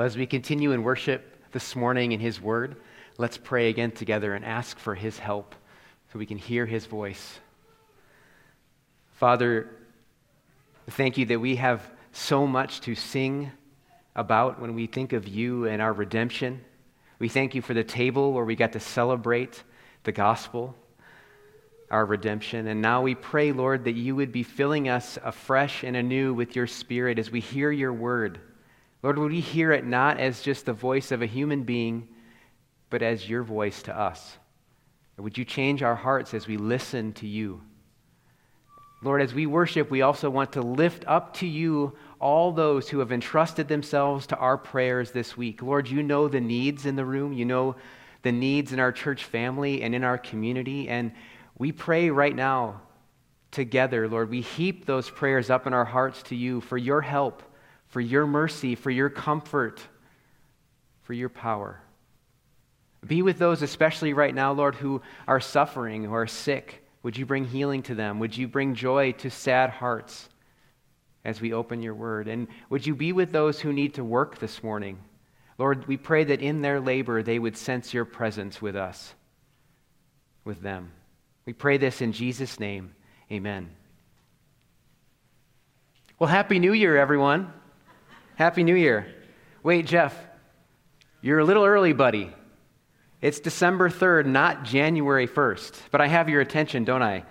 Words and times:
Well, 0.00 0.06
as 0.06 0.16
we 0.16 0.24
continue 0.24 0.72
in 0.72 0.82
worship 0.82 1.44
this 1.52 1.76
morning 1.76 2.12
in 2.12 2.20
His 2.20 2.40
Word, 2.40 2.76
let's 3.18 3.36
pray 3.36 3.68
again 3.68 3.90
together 3.90 4.32
and 4.32 4.46
ask 4.46 4.78
for 4.78 4.94
His 4.94 5.18
help 5.18 5.54
so 6.10 6.18
we 6.18 6.24
can 6.24 6.38
hear 6.38 6.64
His 6.64 6.86
voice. 6.86 7.38
Father, 9.12 9.68
thank 10.88 11.18
you 11.18 11.26
that 11.26 11.38
we 11.38 11.56
have 11.56 11.82
so 12.12 12.46
much 12.46 12.80
to 12.80 12.94
sing 12.94 13.52
about 14.16 14.58
when 14.58 14.74
we 14.74 14.86
think 14.86 15.12
of 15.12 15.28
you 15.28 15.66
and 15.66 15.82
our 15.82 15.92
redemption. 15.92 16.62
We 17.18 17.28
thank 17.28 17.54
you 17.54 17.60
for 17.60 17.74
the 17.74 17.84
table 17.84 18.32
where 18.32 18.46
we 18.46 18.56
got 18.56 18.72
to 18.72 18.80
celebrate 18.80 19.62
the 20.04 20.12
gospel, 20.12 20.74
our 21.90 22.06
redemption. 22.06 22.68
And 22.68 22.80
now 22.80 23.02
we 23.02 23.14
pray, 23.14 23.52
Lord, 23.52 23.84
that 23.84 23.96
you 23.96 24.16
would 24.16 24.32
be 24.32 24.44
filling 24.44 24.88
us 24.88 25.18
afresh 25.22 25.84
and 25.84 25.94
anew 25.94 26.32
with 26.32 26.56
your 26.56 26.66
spirit 26.66 27.18
as 27.18 27.30
we 27.30 27.40
hear 27.40 27.70
your 27.70 27.92
word. 27.92 28.40
Lord, 29.02 29.18
would 29.18 29.32
we 29.32 29.40
hear 29.40 29.72
it 29.72 29.86
not 29.86 30.20
as 30.20 30.42
just 30.42 30.66
the 30.66 30.72
voice 30.72 31.10
of 31.10 31.22
a 31.22 31.26
human 31.26 31.62
being, 31.62 32.08
but 32.90 33.02
as 33.02 33.28
your 33.28 33.42
voice 33.42 33.82
to 33.82 33.98
us? 33.98 34.36
would 35.16 35.36
you 35.36 35.44
change 35.44 35.82
our 35.82 35.96
hearts 35.96 36.32
as 36.32 36.46
we 36.46 36.56
listen 36.56 37.12
to 37.12 37.26
you? 37.26 37.60
Lord, 39.02 39.22
as 39.22 39.34
we 39.34 39.46
worship, 39.46 39.90
we 39.90 40.02
also 40.02 40.28
want 40.30 40.52
to 40.52 40.62
lift 40.62 41.04
up 41.06 41.34
to 41.34 41.46
you 41.46 41.94
all 42.20 42.52
those 42.52 42.88
who 42.88 42.98
have 42.98 43.12
entrusted 43.12 43.68
themselves 43.68 44.26
to 44.28 44.36
our 44.36 44.58
prayers 44.58 45.10
this 45.10 45.36
week. 45.36 45.62
Lord, 45.62 45.88
you 45.88 46.02
know 46.02 46.28
the 46.28 46.40
needs 46.40 46.84
in 46.86 46.96
the 46.96 47.04
room. 47.04 47.32
You 47.32 47.46
know 47.46 47.76
the 48.22 48.32
needs 48.32 48.72
in 48.72 48.80
our 48.80 48.92
church 48.92 49.24
family 49.24 49.82
and 49.82 49.94
in 49.94 50.04
our 50.04 50.18
community. 50.18 50.88
And 50.88 51.12
we 51.56 51.72
pray 51.72 52.10
right 52.10 52.34
now 52.34 52.82
together, 53.50 54.06
Lord, 54.06 54.30
we 54.30 54.42
heap 54.42 54.84
those 54.84 55.08
prayers 55.08 55.50
up 55.50 55.66
in 55.66 55.72
our 55.72 55.84
hearts 55.84 56.22
to 56.24 56.36
you 56.36 56.60
for 56.60 56.76
your 56.76 57.00
help 57.00 57.42
for 57.90 58.00
your 58.00 58.26
mercy, 58.26 58.74
for 58.74 58.90
your 58.90 59.10
comfort, 59.10 59.80
for 61.02 61.12
your 61.12 61.28
power. 61.28 61.80
Be 63.06 63.22
with 63.22 63.38
those, 63.38 63.62
especially 63.62 64.12
right 64.12 64.34
now, 64.34 64.52
Lord, 64.52 64.74
who 64.74 65.02
are 65.26 65.40
suffering, 65.40 66.04
who 66.04 66.14
are 66.14 66.26
sick. 66.26 66.86
Would 67.02 67.16
you 67.16 67.26
bring 67.26 67.44
healing 67.44 67.82
to 67.84 67.94
them? 67.94 68.18
Would 68.18 68.36
you 68.36 68.46
bring 68.46 68.74
joy 68.74 69.12
to 69.12 69.30
sad 69.30 69.70
hearts 69.70 70.28
as 71.24 71.40
we 71.40 71.52
open 71.52 71.82
your 71.82 71.94
word? 71.94 72.28
And 72.28 72.46
would 72.68 72.86
you 72.86 72.94
be 72.94 73.12
with 73.12 73.32
those 73.32 73.60
who 73.60 73.72
need 73.72 73.94
to 73.94 74.04
work 74.04 74.38
this 74.38 74.62
morning? 74.62 74.98
Lord, 75.58 75.86
we 75.88 75.96
pray 75.96 76.24
that 76.24 76.42
in 76.42 76.62
their 76.62 76.80
labor 76.80 77.22
they 77.22 77.38
would 77.38 77.56
sense 77.56 77.92
your 77.92 78.04
presence 78.04 78.62
with 78.62 78.76
us, 78.76 79.14
with 80.44 80.60
them. 80.60 80.92
We 81.44 81.54
pray 81.54 81.78
this 81.78 82.00
in 82.00 82.12
Jesus' 82.12 82.60
name. 82.60 82.94
Amen. 83.32 83.70
Well, 86.18 86.28
Happy 86.28 86.58
New 86.58 86.74
Year, 86.74 86.96
everyone. 86.96 87.52
Happy 88.40 88.64
New 88.64 88.74
Year. 88.74 89.06
Wait, 89.62 89.84
Jeff, 89.84 90.16
you're 91.20 91.40
a 91.40 91.44
little 91.44 91.66
early, 91.66 91.92
buddy. 91.92 92.32
It's 93.20 93.38
December 93.38 93.90
3rd, 93.90 94.24
not 94.24 94.62
January 94.62 95.28
1st. 95.28 95.78
But 95.90 96.00
I 96.00 96.06
have 96.06 96.30
your 96.30 96.40
attention, 96.40 96.84
don't 96.84 97.02
I? 97.02 97.24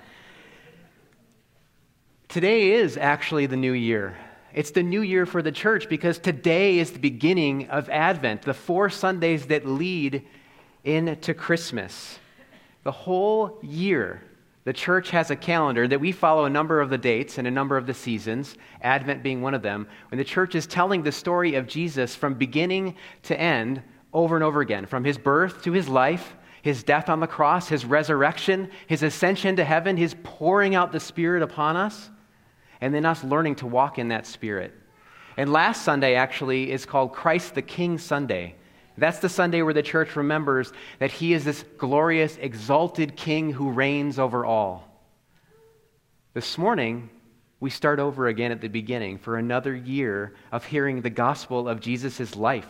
Today 2.28 2.74
is 2.74 2.96
actually 2.96 3.48
the 3.48 3.58
new 3.58 3.72
year. 3.72 4.18
It's 4.54 4.70
the 4.70 4.84
new 4.84 5.02
year 5.02 5.26
for 5.26 5.42
the 5.42 5.52
church 5.52 5.90
because 5.90 6.20
today 6.20 6.78
is 6.78 6.92
the 6.92 7.00
beginning 7.00 7.70
of 7.70 7.90
Advent, 7.90 8.44
the 8.44 8.54
four 8.54 8.92
Sundays 8.92 9.48
that 9.48 9.66
lead 9.66 10.28
into 10.84 11.34
Christmas. 11.34 12.20
The 12.84 12.92
whole 12.92 13.58
year 13.64 14.22
the 14.70 14.74
church 14.74 15.10
has 15.10 15.32
a 15.32 15.36
calendar 15.36 15.88
that 15.88 16.00
we 16.00 16.12
follow 16.12 16.46
a 16.46 16.50
number 16.50 16.80
of 16.80 16.92
the 16.92 16.98
dates 17.00 17.40
and 17.40 17.48
a 17.48 17.52
number 17.52 17.76
of 17.76 17.88
the 17.88 17.94
seasons, 17.96 18.54
Advent 18.84 19.24
being 19.24 19.42
one 19.42 19.56
of 19.56 19.64
them, 19.64 19.88
when 20.12 20.20
the 20.20 20.24
church 20.24 20.54
is 20.54 20.68
telling 20.68 21.02
the 21.02 21.12
story 21.12 21.56
of 21.56 21.66
Jesus 21.66 22.14
from 22.14 22.36
beginning 22.36 22.96
to 23.24 23.40
end 23.42 23.82
over 24.14 24.36
and 24.36 24.44
over 24.44 24.62
again, 24.62 24.86
from 24.86 25.04
his 25.04 25.18
birth 25.18 25.64
to 25.64 25.72
his 25.72 25.90
life, 25.90 26.36
his 26.62 26.84
death 26.84 27.10
on 27.10 27.20
the 27.20 27.26
cross, 27.26 27.68
his 27.68 27.84
resurrection, 27.84 28.70
his 28.86 29.02
ascension 29.02 29.56
to 29.56 29.64
heaven, 29.64 29.98
his 29.98 30.16
pouring 30.22 30.76
out 30.76 30.92
the 30.92 31.00
Spirit 31.00 31.42
upon 31.42 31.76
us, 31.76 32.12
and 32.80 32.94
then 32.94 33.08
us 33.08 33.24
learning 33.24 33.56
to 33.56 33.66
walk 33.66 33.98
in 33.98 34.10
that 34.10 34.28
Spirit. 34.28 34.72
And 35.36 35.52
last 35.52 35.82
Sunday, 35.82 36.14
actually, 36.14 36.72
is 36.72 36.86
called 36.86 37.12
Christ 37.12 37.56
the 37.56 37.64
King 37.64 37.98
Sunday. 37.98 38.54
That's 39.00 39.20
the 39.20 39.30
Sunday 39.30 39.62
where 39.62 39.74
the 39.74 39.84
church 39.84 40.16
remembers 40.16 40.72
that 41.00 41.12
he 41.12 41.34
is 41.34 41.46
this 41.46 41.64
glorious, 41.78 42.38
exalted 42.38 43.16
king 43.16 43.52
who 43.52 43.72
reigns 43.72 44.20
over 44.20 44.46
all. 44.46 44.86
This 46.34 46.58
morning, 46.58 47.10
we 47.60 47.70
start 47.70 48.00
over 48.00 48.28
again 48.28 48.52
at 48.52 48.62
the 48.62 48.68
beginning 48.68 49.18
for 49.18 49.38
another 49.38 49.76
year 49.76 50.34
of 50.52 50.66
hearing 50.66 51.02
the 51.02 51.10
gospel 51.10 51.68
of 51.68 51.82
Jesus' 51.82 52.36
life, 52.36 52.70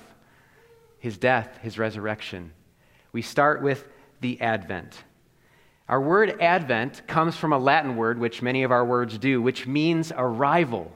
his 0.97 1.18
death, 1.18 1.59
his 1.62 1.78
resurrection. 1.78 2.53
We 3.12 3.22
start 3.22 3.62
with 3.62 3.88
the 4.22 4.39
Advent. 4.41 5.03
Our 5.88 6.01
word 6.01 6.39
Advent 6.39 7.07
comes 7.07 7.35
from 7.35 7.53
a 7.53 7.57
Latin 7.57 7.95
word, 7.95 8.19
which 8.19 8.41
many 8.41 8.63
of 8.63 8.72
our 8.72 8.85
words 8.85 9.18
do, 9.18 9.41
which 9.41 9.66
means 9.66 10.12
arrival, 10.16 10.91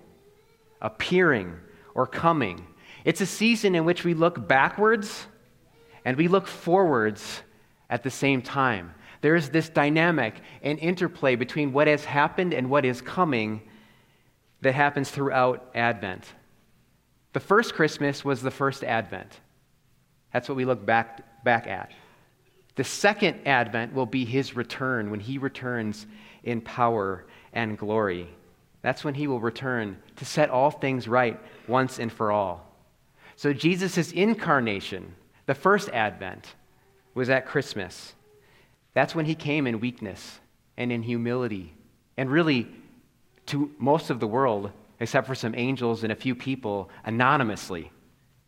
appearing, 0.82 1.56
or 1.96 2.06
coming. 2.06 2.66
It's 3.06 3.22
a 3.22 3.26
season 3.26 3.76
in 3.76 3.86
which 3.86 4.04
we 4.04 4.14
look 4.14 4.48
backwards 4.48 5.26
and 6.06 6.18
we 6.18 6.28
look 6.28 6.48
forwards 6.48 7.42
at 7.90 8.04
the 8.04 8.10
same 8.10 8.42
time. 8.42 8.94
There 9.22 9.36
is 9.36 9.50
this 9.50 9.70
dynamic 9.70 10.36
and 10.62 10.80
interplay 10.80 11.36
between 11.36 11.72
what 11.72 11.88
has 11.88 12.06
happened 12.06 12.54
and 12.54 12.70
what 12.70 12.86
is 12.86 13.02
coming 13.02 13.62
that 14.62 14.74
happens 14.74 15.10
throughout 15.10 15.70
Advent. 15.76 16.26
The 17.34 17.40
first 17.40 17.74
Christmas 17.74 18.24
was 18.24 18.42
the 18.42 18.52
first 18.52 18.84
Advent. 18.84 19.40
That's 20.32 20.50
what 20.50 20.56
we 20.56 20.66
look 20.66 20.86
back, 20.86 21.44
back 21.44 21.68
at. 21.68 21.92
The 22.76 22.84
second 22.84 23.46
Advent 23.46 23.94
will 23.94 24.06
be 24.06 24.26
his 24.26 24.56
return 24.56 25.12
when 25.12 25.20
he 25.20 25.38
returns 25.38 26.06
in 26.44 26.62
power 26.62 27.26
and 27.54 27.78
glory. 27.78 28.28
That's 28.82 29.04
when 29.04 29.14
he 29.14 29.28
will 29.28 29.40
return 29.40 29.98
to 30.18 30.26
set 30.26 30.50
all 30.50 30.72
things 30.72 31.08
right 31.08 31.40
once 31.68 32.00
and 32.00 32.12
for 32.12 32.32
all. 32.32 32.73
So, 33.44 33.52
Jesus' 33.52 34.14
incarnation, 34.14 35.16
the 35.48 35.54
first 35.54 35.90
advent, 35.90 36.56
was 37.14 37.30
at 37.30 37.46
Christmas. 37.46 38.14
That's 38.94 39.14
when 39.14 39.26
he 39.26 39.36
came 39.36 39.68
in 39.68 39.82
weakness 39.82 40.40
and 40.78 40.94
in 40.94 41.04
humility, 41.04 41.74
and 42.16 42.32
really 42.32 42.70
to 43.48 43.70
most 43.78 44.10
of 44.10 44.22
the 44.22 44.28
world, 44.28 44.72
except 45.02 45.28
for 45.28 45.36
some 45.36 45.56
angels 45.58 46.04
and 46.04 46.14
a 46.14 46.16
few 46.16 46.36
people, 46.36 46.90
anonymously. 47.04 47.92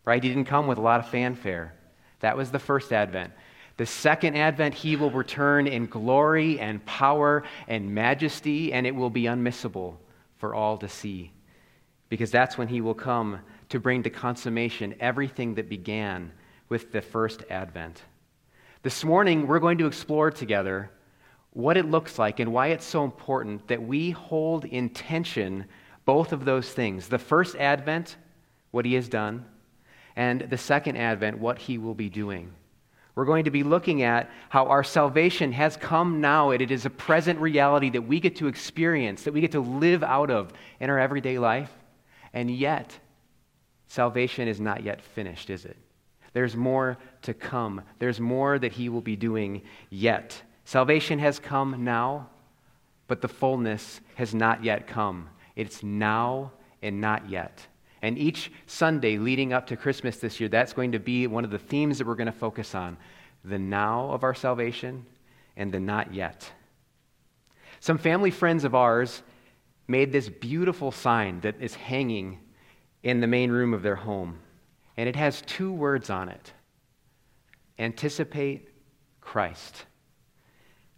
Right? 0.05 0.23
He 0.23 0.29
didn't 0.29 0.45
come 0.45 0.65
with 0.65 0.77
a 0.77 0.81
lot 0.81 1.01
of 1.01 1.09
fanfare. 1.09 1.73
That 2.21 2.37
was 2.37 2.51
the 2.51 2.57
first 2.57 2.93
advent. 2.93 3.33
The 3.75 3.85
second 3.85 4.37
advent, 4.37 4.75
he 4.75 4.95
will 4.95 5.11
return 5.11 5.67
in 5.67 5.87
glory 5.87 6.57
and 6.57 6.85
power 6.85 7.43
and 7.67 7.93
majesty, 7.93 8.71
and 8.71 8.87
it 8.87 8.95
will 8.95 9.09
be 9.09 9.23
unmissable 9.23 9.97
for 10.37 10.55
all 10.55 10.77
to 10.77 10.87
see. 10.87 11.33
Because 12.07 12.31
that's 12.31 12.57
when 12.57 12.69
he 12.69 12.79
will 12.79 12.93
come 12.93 13.41
to 13.69 13.79
bring 13.79 14.03
to 14.03 14.09
consummation 14.09 14.95
everything 14.99 15.55
that 15.55 15.69
began 15.69 16.31
with 16.69 16.91
the 16.91 17.01
first 17.01 17.43
advent. 17.49 18.01
This 18.83 19.03
morning, 19.03 19.47
we're 19.47 19.59
going 19.59 19.79
to 19.79 19.87
explore 19.87 20.31
together 20.31 20.91
what 21.51 21.77
it 21.77 21.89
looks 21.89 22.19
like 22.19 22.39
and 22.39 22.51
why 22.51 22.67
it's 22.67 22.85
so 22.85 23.03
important 23.03 23.67
that 23.67 23.81
we 23.81 24.11
hold 24.11 24.65
in 24.65 24.89
tension 24.89 25.65
both 26.03 26.33
of 26.33 26.45
those 26.45 26.69
things 26.69 27.07
the 27.07 27.17
first 27.17 27.55
advent, 27.55 28.17
what 28.71 28.85
he 28.85 28.93
has 28.93 29.09
done, 29.09 29.45
and 30.15 30.41
the 30.41 30.57
second 30.57 30.97
advent, 30.97 31.39
what 31.39 31.57
he 31.57 31.77
will 31.77 31.95
be 31.95 32.09
doing. 32.09 32.53
We're 33.15 33.25
going 33.25 33.45
to 33.45 33.51
be 33.51 33.63
looking 33.63 34.03
at 34.03 34.29
how 34.49 34.65
our 34.65 34.83
salvation 34.83 35.53
has 35.53 35.77
come 35.77 36.19
now, 36.19 36.51
and 36.51 36.61
it 36.61 36.69
is 36.69 36.85
a 36.85 36.89
present 36.89 37.39
reality 37.39 37.89
that 37.91 38.01
we 38.01 38.19
get 38.19 38.35
to 38.37 38.47
experience, 38.47 39.23
that 39.23 39.33
we 39.33 39.41
get 39.41 39.53
to 39.53 39.61
live 39.61 40.03
out 40.03 40.29
of 40.29 40.51
in 40.81 40.89
our 40.89 40.99
everyday 40.99 41.39
life. 41.39 41.71
And 42.33 42.51
yet, 42.51 42.99
salvation 43.87 44.47
is 44.47 44.59
not 44.59 44.83
yet 44.83 45.01
finished, 45.01 45.49
is 45.49 45.65
it? 45.65 45.77
There's 46.33 46.55
more 46.55 46.97
to 47.21 47.33
come. 47.33 47.81
There's 47.99 48.19
more 48.19 48.59
that 48.59 48.73
he 48.73 48.89
will 48.89 49.01
be 49.01 49.15
doing 49.15 49.61
yet. 49.89 50.41
Salvation 50.65 51.19
has 51.19 51.39
come 51.39 51.83
now, 51.83 52.29
but 53.07 53.21
the 53.21 53.27
fullness 53.27 54.01
has 54.15 54.35
not 54.35 54.63
yet 54.63 54.85
come. 54.87 55.29
It's 55.55 55.81
now 55.81 56.51
and 56.81 56.99
not 56.99 57.29
yet. 57.29 57.65
And 58.01 58.17
each 58.17 58.51
Sunday 58.67 59.17
leading 59.17 59.53
up 59.53 59.67
to 59.67 59.77
Christmas 59.77 60.17
this 60.17 60.39
year, 60.39 60.49
that's 60.49 60.73
going 60.73 60.91
to 60.91 60.99
be 60.99 61.25
one 61.25 61.45
of 61.45 61.51
the 61.51 61.57
themes 61.57 61.97
that 61.97 62.07
we're 62.07 62.15
going 62.15 62.25
to 62.27 62.31
focus 62.31 62.75
on 62.75 62.97
the 63.45 63.57
now 63.57 64.11
of 64.11 64.23
our 64.23 64.33
salvation 64.33 65.05
and 65.55 65.71
the 65.71 65.79
not 65.79 66.13
yet. 66.13 66.51
Some 67.79 67.97
family 67.97 68.31
friends 68.31 68.63
of 68.63 68.75
ours 68.75 69.21
made 69.87 70.11
this 70.11 70.27
beautiful 70.27 70.91
sign 70.91 71.39
that 71.41 71.55
is 71.61 71.75
hanging 71.75 72.39
in 73.05 73.21
the 73.21 73.27
main 73.27 73.51
room 73.51 73.73
of 73.73 73.83
their 73.83 73.95
home. 73.95 74.39
And 74.97 75.07
it 75.07 75.15
has 75.15 75.41
two 75.43 75.71
words 75.71 76.09
on 76.09 76.27
it 76.27 76.51
anticipate 77.77 78.69
Christ. 79.21 79.85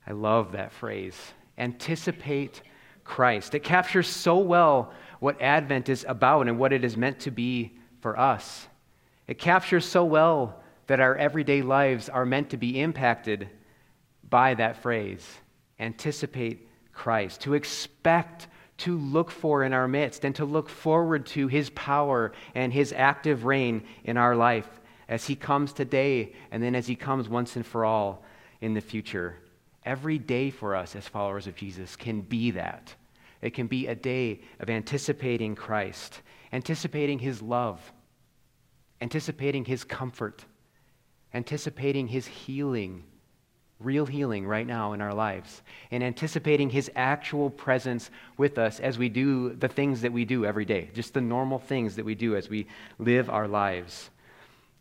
I 0.06 0.14
love 0.14 0.52
that 0.54 0.72
phrase. 0.72 1.16
Anticipate 1.58 2.62
Christ. 3.04 3.56
It 3.56 3.64
captures 3.64 4.08
so 4.08 4.38
well 4.38 4.94
what 5.20 5.42
Advent 5.42 5.90
is 5.90 6.06
about 6.08 6.48
and 6.48 6.60
what 6.60 6.72
it 6.72 6.86
is 6.86 6.96
meant 6.96 7.20
to 7.22 7.32
be 7.32 7.78
for 8.00 8.18
us. 8.18 8.68
It 9.28 9.40
captures 9.40 9.86
so 9.86 10.06
well 10.06 10.62
that 10.86 11.00
our 11.00 11.16
everyday 11.16 11.64
lives 11.64 12.10
are 12.10 12.26
meant 12.26 12.52
to 12.52 12.58
be 12.58 12.80
impacted 12.80 13.50
by 14.30 14.54
that 14.54 14.82
phrase 14.82 15.26
anticipate 15.80 16.68
Christ, 16.94 17.42
to 17.42 17.54
expect 17.54 18.48
to 18.78 18.98
look 18.98 19.32
for 19.32 19.64
in 19.64 19.74
our 19.74 19.88
midst, 19.88 20.24
and 20.24 20.36
to 20.36 20.46
look 20.46 20.70
forward 20.70 21.26
to 21.28 21.48
his 21.48 21.70
power 21.72 22.32
and 22.54 22.72
his 22.72 22.94
active 22.94 23.46
reign 23.46 23.84
in 24.04 24.18
our 24.18 24.36
life 24.36 24.68
as 25.08 25.26
he 25.26 25.36
comes 25.36 25.74
today 25.74 26.34
and 26.52 26.62
then 26.62 26.76
as 26.76 26.88
he 26.88 26.96
comes 26.96 27.30
once 27.30 27.56
and 27.56 27.66
for 27.66 27.86
all 27.86 28.24
in 28.62 28.74
the 28.74 28.82
future. 28.82 29.38
Every 29.84 30.18
day 30.18 30.50
for 30.50 30.76
us 30.76 30.96
as 30.96 31.08
followers 31.08 31.48
of 31.48 31.56
Jesus 31.56 31.96
can 31.96 32.22
be 32.22 32.52
that. 32.52 32.94
It 33.42 33.54
can 33.54 33.68
be 33.68 33.88
a 33.88 33.96
day 33.96 34.42
of 34.60 34.70
anticipating 34.70 35.56
Christ, 35.56 36.22
anticipating 36.52 37.20
his 37.20 37.42
love, 37.42 37.94
anticipating 39.00 39.64
his 39.64 39.84
comfort, 39.84 40.44
anticipating 41.34 42.08
his 42.08 42.26
healing, 42.26 43.04
real 43.80 44.06
healing 44.06 44.48
right 44.48 44.66
now 44.66 44.94
in 44.94 45.02
our 45.02 45.14
lives, 45.14 45.62
and 45.92 46.04
anticipating 46.04 46.70
his 46.70 46.90
actual 46.96 47.50
presence 47.50 48.10
with 48.38 48.58
us 48.58 48.80
as 48.80 48.98
we 48.98 49.10
do 49.10 49.54
the 49.54 49.68
things 49.68 50.02
that 50.02 50.12
we 50.12 50.26
do 50.26 50.46
every 50.46 50.66
day, 50.66 50.90
just 50.94 51.14
the 51.14 51.22
normal 51.22 51.60
things 51.60 51.96
that 51.96 52.06
we 52.06 52.16
do 52.16 52.36
as 52.36 52.50
we 52.50 52.66
live 52.98 53.30
our 53.30 53.48
lives. 53.48 54.10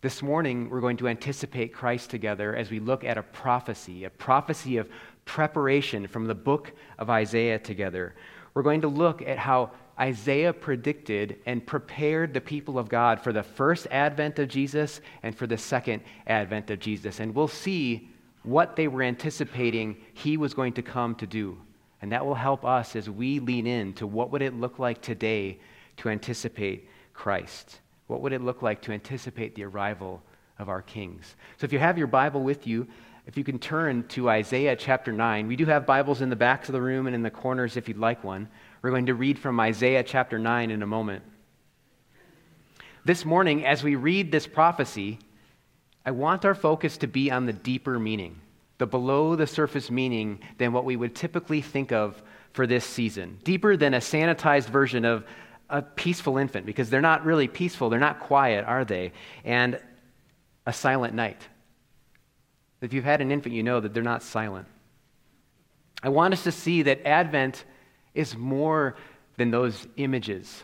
This 0.00 0.22
morning, 0.22 0.70
we're 0.70 0.80
going 0.80 0.96
to 0.98 1.08
anticipate 1.08 1.74
Christ 1.74 2.10
together 2.10 2.54
as 2.54 2.70
we 2.70 2.80
look 2.80 3.04
at 3.04 3.18
a 3.18 3.22
prophecy, 3.22 4.04
a 4.04 4.10
prophecy 4.10 4.76
of 4.76 4.88
preparation 5.24 6.06
from 6.06 6.26
the 6.26 6.34
book 6.34 6.72
of 6.98 7.10
Isaiah 7.10 7.58
together. 7.58 8.14
We're 8.54 8.62
going 8.62 8.82
to 8.82 8.88
look 8.88 9.20
at 9.20 9.38
how 9.38 9.72
Isaiah 9.98 10.52
predicted 10.52 11.40
and 11.46 11.66
prepared 11.66 12.32
the 12.32 12.40
people 12.40 12.78
of 12.78 12.88
God 12.88 13.20
for 13.20 13.32
the 13.32 13.42
first 13.42 13.86
advent 13.90 14.38
of 14.38 14.48
Jesus 14.48 15.00
and 15.22 15.36
for 15.36 15.46
the 15.46 15.58
second 15.58 16.02
advent 16.26 16.70
of 16.70 16.78
Jesus. 16.78 17.20
And 17.20 17.34
we'll 17.34 17.48
see 17.48 18.10
what 18.46 18.76
they 18.76 18.88
were 18.88 19.02
anticipating 19.02 19.96
he 20.14 20.36
was 20.36 20.54
going 20.54 20.72
to 20.74 20.82
come 20.82 21.14
to 21.16 21.26
do. 21.26 21.58
And 22.00 22.12
that 22.12 22.24
will 22.24 22.34
help 22.34 22.64
us 22.64 22.94
as 22.94 23.10
we 23.10 23.40
lean 23.40 23.66
in 23.66 23.92
to 23.94 24.06
what 24.06 24.30
would 24.30 24.42
it 24.42 24.54
look 24.54 24.78
like 24.78 25.02
today 25.02 25.58
to 25.98 26.08
anticipate 26.08 26.88
Christ? 27.12 27.80
What 28.06 28.20
would 28.20 28.32
it 28.32 28.42
look 28.42 28.62
like 28.62 28.82
to 28.82 28.92
anticipate 28.92 29.54
the 29.54 29.64
arrival 29.64 30.22
of 30.58 30.68
our 30.68 30.82
kings? 30.82 31.34
So 31.56 31.64
if 31.64 31.72
you 31.72 31.78
have 31.78 31.98
your 31.98 32.06
Bible 32.06 32.42
with 32.42 32.66
you, 32.66 32.86
if 33.26 33.36
you 33.36 33.42
can 33.42 33.58
turn 33.58 34.06
to 34.08 34.30
Isaiah 34.30 34.76
chapter 34.76 35.10
9, 35.10 35.48
we 35.48 35.56
do 35.56 35.66
have 35.66 35.84
Bibles 35.84 36.20
in 36.20 36.30
the 36.30 36.36
backs 36.36 36.68
of 36.68 36.74
the 36.74 36.80
room 36.80 37.06
and 37.06 37.16
in 37.16 37.22
the 37.22 37.30
corners 37.30 37.76
if 37.76 37.88
you'd 37.88 37.98
like 37.98 38.22
one. 38.22 38.48
We're 38.82 38.90
going 38.90 39.06
to 39.06 39.14
read 39.14 39.38
from 39.38 39.58
Isaiah 39.58 40.04
chapter 40.04 40.38
9 40.38 40.70
in 40.70 40.82
a 40.82 40.86
moment. 40.86 41.24
This 43.04 43.24
morning, 43.24 43.66
as 43.66 43.82
we 43.82 43.96
read 43.96 44.30
this 44.30 44.46
prophecy, 44.46 45.18
I 46.06 46.12
want 46.12 46.44
our 46.44 46.54
focus 46.54 46.96
to 46.98 47.08
be 47.08 47.32
on 47.32 47.46
the 47.46 47.52
deeper 47.52 47.98
meaning, 47.98 48.40
the 48.78 48.86
below 48.86 49.34
the 49.34 49.46
surface 49.46 49.90
meaning 49.90 50.38
than 50.56 50.72
what 50.72 50.84
we 50.84 50.94
would 50.94 51.16
typically 51.16 51.60
think 51.60 51.90
of 51.90 52.22
for 52.52 52.64
this 52.64 52.84
season. 52.84 53.38
Deeper 53.42 53.76
than 53.76 53.92
a 53.92 53.98
sanitized 53.98 54.68
version 54.68 55.04
of 55.04 55.24
a 55.68 55.82
peaceful 55.82 56.38
infant, 56.38 56.64
because 56.64 56.88
they're 56.88 57.00
not 57.00 57.24
really 57.24 57.48
peaceful, 57.48 57.90
they're 57.90 57.98
not 57.98 58.20
quiet, 58.20 58.64
are 58.64 58.84
they? 58.84 59.12
And 59.44 59.80
a 60.64 60.72
silent 60.72 61.12
night. 61.12 61.42
If 62.80 62.92
you've 62.92 63.04
had 63.04 63.20
an 63.20 63.32
infant, 63.32 63.54
you 63.54 63.64
know 63.64 63.80
that 63.80 63.92
they're 63.92 64.02
not 64.02 64.22
silent. 64.22 64.68
I 66.04 66.08
want 66.10 66.34
us 66.34 66.44
to 66.44 66.52
see 66.52 66.82
that 66.82 67.04
Advent 67.04 67.64
is 68.14 68.36
more 68.36 68.96
than 69.38 69.50
those 69.50 69.88
images. 69.96 70.62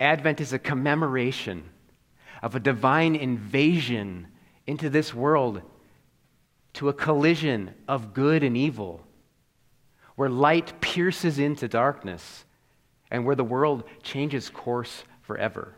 Advent 0.00 0.40
is 0.40 0.54
a 0.54 0.58
commemoration 0.58 1.68
of 2.42 2.54
a 2.54 2.60
divine 2.60 3.14
invasion 3.14 4.28
into 4.66 4.88
this 4.90 5.12
world 5.12 5.62
to 6.74 6.88
a 6.88 6.94
collision 6.94 7.74
of 7.86 8.14
good 8.14 8.42
and 8.42 8.56
evil, 8.56 9.04
where 10.16 10.28
light 10.28 10.80
pierces 10.80 11.38
into 11.38 11.68
darkness 11.68 12.44
and 13.10 13.24
where 13.24 13.36
the 13.36 13.44
world 13.44 13.84
changes 14.02 14.48
course 14.48 15.04
forever. 15.22 15.74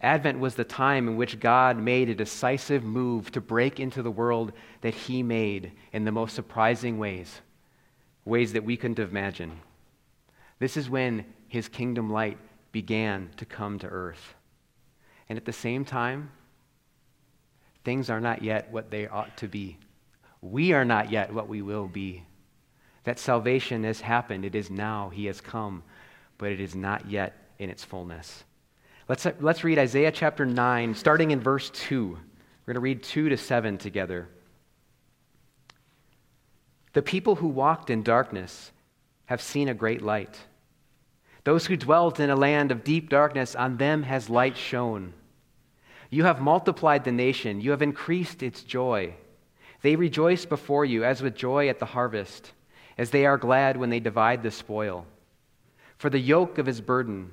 Advent 0.00 0.38
was 0.38 0.54
the 0.54 0.64
time 0.64 1.08
in 1.08 1.16
which 1.16 1.40
God 1.40 1.76
made 1.76 2.08
a 2.08 2.14
decisive 2.14 2.84
move 2.84 3.32
to 3.32 3.40
break 3.40 3.80
into 3.80 4.02
the 4.02 4.10
world 4.10 4.52
that 4.82 4.94
He 4.94 5.22
made 5.22 5.72
in 5.92 6.04
the 6.04 6.12
most 6.12 6.34
surprising 6.34 6.98
ways, 6.98 7.40
ways 8.24 8.52
that 8.52 8.64
we 8.64 8.76
couldn't 8.76 8.98
imagine. 8.98 9.58
This 10.58 10.76
is 10.76 10.90
when 10.90 11.24
his 11.48 11.68
kingdom 11.68 12.10
light 12.10 12.38
began 12.72 13.30
to 13.36 13.44
come 13.44 13.78
to 13.78 13.86
earth. 13.86 14.34
And 15.28 15.38
at 15.38 15.44
the 15.44 15.52
same 15.52 15.84
time, 15.84 16.30
things 17.88 18.10
are 18.10 18.20
not 18.20 18.42
yet 18.42 18.70
what 18.70 18.90
they 18.90 19.08
ought 19.08 19.34
to 19.38 19.48
be. 19.48 19.78
We 20.42 20.74
are 20.74 20.84
not 20.84 21.10
yet 21.10 21.32
what 21.32 21.48
we 21.48 21.62
will 21.62 21.86
be. 21.86 22.22
That 23.04 23.18
salvation 23.18 23.82
has 23.84 23.98
happened. 23.98 24.44
It 24.44 24.54
is 24.54 24.68
now. 24.68 25.08
He 25.08 25.24
has 25.24 25.40
come, 25.40 25.82
but 26.36 26.52
it 26.52 26.60
is 26.60 26.74
not 26.74 27.08
yet 27.08 27.48
in 27.58 27.70
its 27.70 27.82
fullness. 27.82 28.44
Let's, 29.08 29.24
uh, 29.24 29.32
let's 29.40 29.64
read 29.64 29.78
Isaiah 29.78 30.12
chapter 30.12 30.44
9, 30.44 30.94
starting 30.96 31.30
in 31.30 31.40
verse 31.40 31.70
2. 31.70 32.08
We're 32.10 32.18
going 32.66 32.74
to 32.74 32.80
read 32.80 33.02
2 33.02 33.30
to 33.30 33.38
7 33.38 33.78
together. 33.78 34.28
The 36.92 37.00
people 37.00 37.36
who 37.36 37.48
walked 37.48 37.88
in 37.88 38.02
darkness 38.02 38.70
have 39.24 39.40
seen 39.40 39.70
a 39.70 39.74
great 39.74 40.02
light. 40.02 40.38
Those 41.44 41.64
who 41.64 41.78
dwelt 41.78 42.20
in 42.20 42.28
a 42.28 42.36
land 42.36 42.70
of 42.70 42.84
deep 42.84 43.08
darkness, 43.08 43.54
on 43.54 43.78
them 43.78 44.02
has 44.02 44.28
light 44.28 44.58
shone. 44.58 45.14
You 46.10 46.24
have 46.24 46.40
multiplied 46.40 47.04
the 47.04 47.12
nation, 47.12 47.60
you 47.60 47.70
have 47.70 47.82
increased 47.82 48.42
its 48.42 48.62
joy. 48.62 49.14
They 49.82 49.96
rejoice 49.96 50.44
before 50.44 50.84
you 50.84 51.04
as 51.04 51.22
with 51.22 51.36
joy 51.36 51.68
at 51.68 51.78
the 51.78 51.86
harvest, 51.86 52.52
as 52.96 53.10
they 53.10 53.26
are 53.26 53.38
glad 53.38 53.76
when 53.76 53.90
they 53.90 54.00
divide 54.00 54.42
the 54.42 54.50
spoil. 54.50 55.06
For 55.98 56.10
the 56.10 56.18
yoke 56.18 56.58
of 56.58 56.66
his 56.66 56.80
burden, 56.80 57.32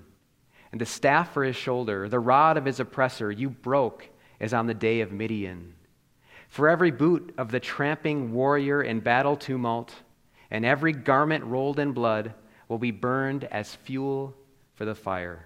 and 0.71 0.81
the 0.81 0.85
staff 0.85 1.33
for 1.33 1.43
his 1.43 1.55
shoulder, 1.55 2.09
the 2.09 2.19
rod 2.19 2.57
of 2.57 2.65
his 2.65 2.79
oppressor, 2.79 3.31
you 3.31 3.49
broke 3.49 4.09
as 4.39 4.53
on 4.53 4.67
the 4.67 4.73
day 4.73 5.01
of 5.01 5.11
Midian. 5.11 5.73
For 6.49 6.67
every 6.67 6.91
boot 6.91 7.33
of 7.37 7.51
the 7.51 7.59
tramping 7.59 8.33
warrior 8.33 8.81
in 8.81 8.99
battle 8.99 9.37
tumult, 9.37 9.95
and 10.51 10.65
every 10.65 10.91
garment 10.91 11.45
rolled 11.45 11.79
in 11.79 11.93
blood 11.93 12.33
will 12.67 12.77
be 12.77 12.91
burned 12.91 13.45
as 13.45 13.73
fuel 13.73 14.35
for 14.73 14.85
the 14.85 14.95
fire. 14.95 15.45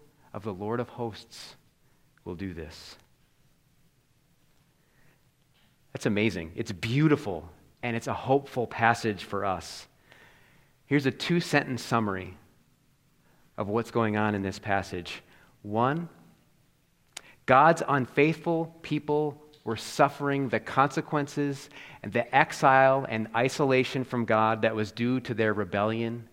of 0.33 0.43
the 0.43 0.53
Lord 0.53 0.79
of 0.79 0.89
hosts 0.89 1.55
will 2.25 2.35
do 2.35 2.53
this. 2.53 2.95
That's 5.93 6.05
amazing. 6.05 6.51
It's 6.55 6.71
beautiful, 6.71 7.49
and 7.83 7.95
it's 7.95 8.07
a 8.07 8.13
hopeful 8.13 8.67
passage 8.67 9.23
for 9.23 9.45
us. 9.45 9.87
Here's 10.85 11.05
a 11.05 11.11
two 11.11 11.39
sentence 11.39 11.81
summary 11.81 12.37
of 13.57 13.67
what's 13.67 13.91
going 13.91 14.17
on 14.17 14.35
in 14.35 14.41
this 14.41 14.59
passage. 14.59 15.21
One, 15.61 16.09
God's 17.45 17.83
unfaithful 17.87 18.75
people 18.81 19.41
were 19.63 19.75
suffering 19.75 20.49
the 20.49 20.59
consequences 20.59 21.69
and 22.01 22.11
the 22.11 22.33
exile 22.35 23.05
and 23.07 23.27
isolation 23.35 24.03
from 24.03 24.25
God 24.25 24.63
that 24.63 24.75
was 24.75 24.91
due 24.91 25.19
to 25.21 25.33
their 25.33 25.53
rebellion, 25.53 26.27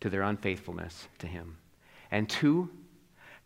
to 0.00 0.08
their 0.08 0.22
unfaithfulness 0.22 1.08
to 1.18 1.26
Him. 1.26 1.58
And 2.10 2.28
two, 2.28 2.70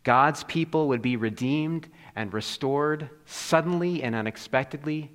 God's 0.03 0.43
people 0.45 0.87
would 0.87 1.01
be 1.01 1.15
redeemed 1.15 1.89
and 2.15 2.33
restored 2.33 3.09
suddenly 3.25 4.01
and 4.03 4.15
unexpectedly 4.15 5.11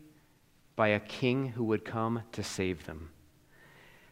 by 0.76 0.88
a 0.88 1.00
king 1.00 1.48
who 1.48 1.64
would 1.64 1.84
come 1.84 2.22
to 2.32 2.42
save 2.42 2.86
them. 2.86 3.10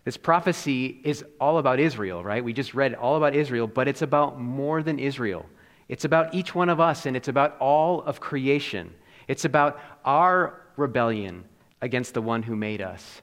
This 0.05 0.17
prophecy 0.17 1.00
is 1.05 1.25
all 1.41 1.59
about 1.59 1.79
Israel, 1.79 2.25
right? 2.25 2.43
We 2.43 2.52
just 2.52 2.75
read 2.75 2.95
all 2.95 3.17
about 3.17 3.37
Israel, 3.37 3.67
but 3.67 3.87
it's 3.87 4.02
about 4.02 4.41
more 4.41 4.83
than 4.83 4.99
Israel. 4.99 5.47
It's 5.88 6.05
about 6.05 6.35
each 6.35 6.55
one 6.55 6.69
of 6.69 6.81
us, 6.81 7.07
and 7.07 7.17
it's 7.17 7.29
about 7.29 7.57
all 7.59 8.02
of 8.02 8.21
creation. 8.21 8.93
It's 9.29 9.45
about 9.45 9.79
our 10.05 10.61
rebellion 10.76 11.45
against 11.81 12.14
the 12.14 12.23
one 12.23 12.43
who 12.43 12.57
made 12.57 12.81
us, 12.81 13.23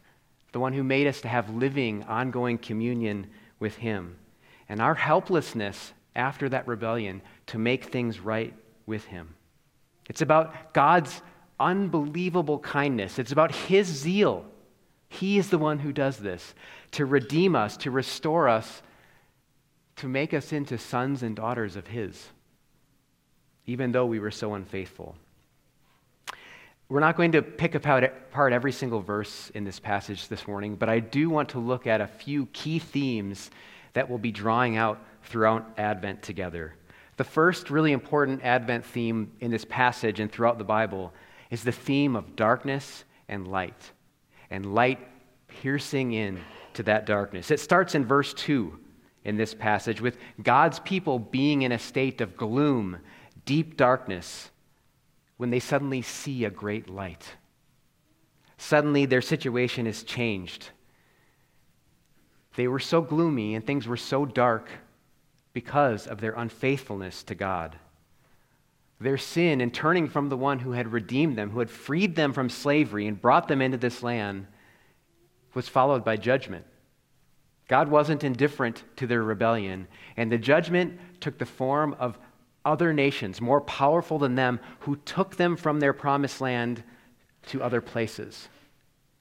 the 0.52 0.60
one 0.60 0.74
who 0.74 0.84
made 0.84 1.08
us 1.08 1.22
to 1.22 1.28
have 1.28 1.50
living, 1.50 2.04
ongoing 2.04 2.58
communion 2.58 3.28
with 3.60 3.76
him, 3.76 4.18
and 4.70 4.82
our 4.82 4.96
helplessness 4.96 5.94
after 6.16 6.48
that 6.50 6.68
rebellion 6.68 7.22
to 7.50 7.60
make 7.60 7.86
things 7.86 8.20
right 8.20 8.54
with 8.86 9.06
him. 9.06 9.36
It's 10.10 10.22
about 10.22 10.74
God's 10.74 11.22
unbelievable 11.60 12.60
kindness. 12.60 13.20
It's 13.20 13.32
about 13.32 13.54
His 13.54 13.88
zeal. 13.88 14.46
He 15.10 15.38
is 15.38 15.50
the 15.50 15.58
one 15.58 15.80
who 15.80 15.92
does 15.92 16.18
this 16.18 16.54
to 16.92 17.06
redeem 17.06 17.56
us, 17.56 17.78
to 17.78 17.92
restore 17.92 18.48
us, 18.48 18.82
to 19.98 20.08
make 20.08 20.34
us 20.34 20.54
into 20.54 20.78
sons 20.78 21.22
and 21.22 21.36
daughters 21.36 21.76
of 21.76 21.88
His, 21.88 22.30
even 23.66 23.92
though 23.92 24.06
we 24.06 24.20
were 24.20 24.32
so 24.32 24.54
unfaithful. 24.56 25.16
We're 26.88 27.02
not 27.02 27.18
going 27.18 27.34
to 27.34 27.44
pick 27.44 27.76
apart 27.76 28.04
every 28.36 28.72
single 28.72 29.02
verse 29.02 29.52
in 29.54 29.64
this 29.64 29.80
passage 29.80 30.28
this 30.28 30.48
morning, 30.48 30.76
but 30.76 30.90
I 30.90 31.00
do 31.00 31.30
want 31.30 31.50
to 31.50 31.60
look 31.60 31.86
at 31.86 32.02
a 32.02 32.08
few 32.08 32.48
key 32.48 32.80
themes 32.80 33.52
that 33.94 34.10
we'll 34.10 34.18
be 34.18 34.32
drawing 34.32 34.76
out 34.76 35.00
throughout 35.24 35.68
Advent 35.78 36.24
together. 36.24 36.74
The 37.20 37.26
first 37.26 37.70
really 37.70 37.92
important 37.92 38.46
Advent 38.46 38.86
theme 38.86 39.34
in 39.42 39.52
this 39.52 39.66
passage 39.66 40.22
and 40.22 40.32
throughout 40.32 40.58
the 40.58 40.64
Bible 40.64 41.14
is 41.52 41.66
the 41.66 41.72
theme 41.74 42.16
of 42.16 42.38
darkness 42.38 43.04
and 43.28 43.46
light, 43.46 43.92
and 44.50 44.74
light 44.74 45.06
piercing 45.50 46.14
in 46.14 46.40
to 46.76 46.84
that 46.84 47.06
darkness. 47.06 47.52
It 47.52 47.60
starts 47.60 47.94
in 47.94 48.06
verse 48.06 48.34
2 48.36 48.80
in 49.26 49.36
this 49.36 49.54
passage 49.54 50.00
with 50.00 50.18
God's 50.42 50.80
people 50.80 51.20
being 51.20 51.64
in 51.64 51.74
a 51.74 51.78
state 51.78 52.22
of 52.22 52.38
gloom, 52.38 53.00
deep 53.44 53.76
darkness, 53.76 54.50
when 55.36 55.50
they 55.50 55.60
suddenly 55.60 56.02
see 56.02 56.46
a 56.46 56.50
great 56.50 56.90
light. 56.90 57.36
Suddenly, 58.58 59.08
their 59.08 59.22
situation 59.22 59.88
is 59.88 60.04
changed. 60.04 60.70
They 62.56 62.70
were 62.70 62.80
so 62.80 63.02
gloomy 63.02 63.56
and 63.56 63.68
things 63.68 63.90
were 63.90 63.98
so 63.98 64.26
dark 64.26 64.70
because 65.54 66.08
of 66.08 66.22
their 66.22 66.34
unfaithfulness 66.34 67.24
to 67.24 67.36
God. 67.36 67.76
Their 69.00 69.18
sin 69.18 69.62
in 69.62 69.72
turning 69.72 70.08
from 70.08 70.30
the 70.30 70.38
one 70.38 70.60
who 70.60 70.72
had 70.72 70.92
redeemed 70.92 71.38
them, 71.38 71.52
who 71.52 71.60
had 71.60 71.70
freed 71.70 72.16
them 72.16 72.34
from 72.34 72.50
slavery 72.50 73.08
and 73.08 73.22
brought 73.22 73.48
them 73.48 73.62
into 73.62 73.78
this 73.78 74.04
land, 74.04 74.48
was 75.54 75.70
followed 75.70 76.04
by 76.04 76.18
judgment. 76.18 76.66
God 77.68 77.88
wasn't 77.88 78.24
indifferent 78.24 78.84
to 78.98 79.08
their 79.08 79.24
rebellion, 79.24 79.88
and 80.18 80.32
the 80.32 80.38
judgment 80.38 81.00
took 81.22 81.38
the 81.38 81.46
form 81.46 81.96
of 82.00 82.18
other 82.66 82.94
nations 82.94 83.40
more 83.40 83.62
powerful 83.62 84.20
than 84.20 84.36
them 84.36 84.60
who 84.80 84.96
took 84.98 85.38
them 85.38 85.56
from 85.56 85.80
their 85.80 85.94
promised 85.94 86.42
land 86.42 86.84
to 87.48 87.64
other 87.64 87.82
places 87.82 88.50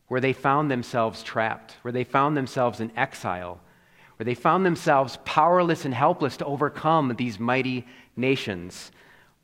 where 0.09 0.21
they 0.21 0.33
found 0.33 0.71
themselves 0.71 1.23
trapped, 1.23 1.77
where 1.83 1.93
they 1.93 2.05
found 2.05 2.37
themselves 2.37 2.81
in 2.81 2.91
exile, 2.97 3.61
where 4.19 4.25
they 4.25 4.35
found 4.35 4.67
themselves 4.67 5.19
powerless 5.25 5.85
and 5.85 5.95
helpless 5.95 6.37
to 6.39 6.45
overcome 6.45 7.15
these 7.17 7.39
mighty 7.39 7.87
nations. 8.17 8.91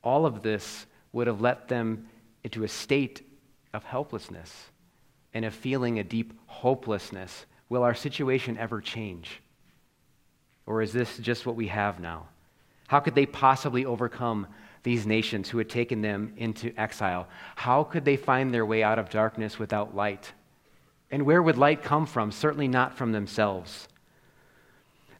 All 0.02 0.26
of 0.26 0.42
this 0.42 0.86
would 1.12 1.28
have 1.28 1.40
led 1.40 1.68
them 1.68 2.08
into 2.42 2.64
a 2.64 2.68
state 2.68 3.22
of 3.72 3.84
helplessness 3.84 4.52
and 5.32 5.44
of 5.44 5.54
feeling 5.54 5.98
a 5.98 6.04
deep 6.04 6.34
hopelessness. 6.46 7.46
Will 7.68 7.84
our 7.84 7.94
situation 7.94 8.58
ever 8.58 8.80
change? 8.80 9.40
Or 10.66 10.82
is 10.82 10.92
this 10.92 11.18
just 11.18 11.46
what 11.46 11.56
we 11.56 11.68
have 11.68 12.00
now? 12.00 12.26
How 12.88 12.98
could 12.98 13.14
they 13.14 13.26
possibly 13.26 13.84
overcome 13.84 14.48
these 14.82 15.06
nations 15.06 15.48
who 15.48 15.58
had 15.58 15.70
taken 15.70 16.02
them 16.02 16.32
into 16.36 16.74
exile? 16.78 17.28
How 17.54 17.84
could 17.84 18.04
they 18.04 18.16
find 18.16 18.52
their 18.52 18.66
way 18.66 18.82
out 18.82 18.98
of 18.98 19.08
darkness 19.08 19.56
without 19.56 19.94
light? 19.94 20.32
And 21.12 21.22
where 21.24 21.42
would 21.42 21.56
light 21.58 21.84
come 21.84 22.06
from? 22.06 22.32
Certainly 22.32 22.68
not 22.68 22.96
from 22.96 23.12
themselves. 23.12 23.88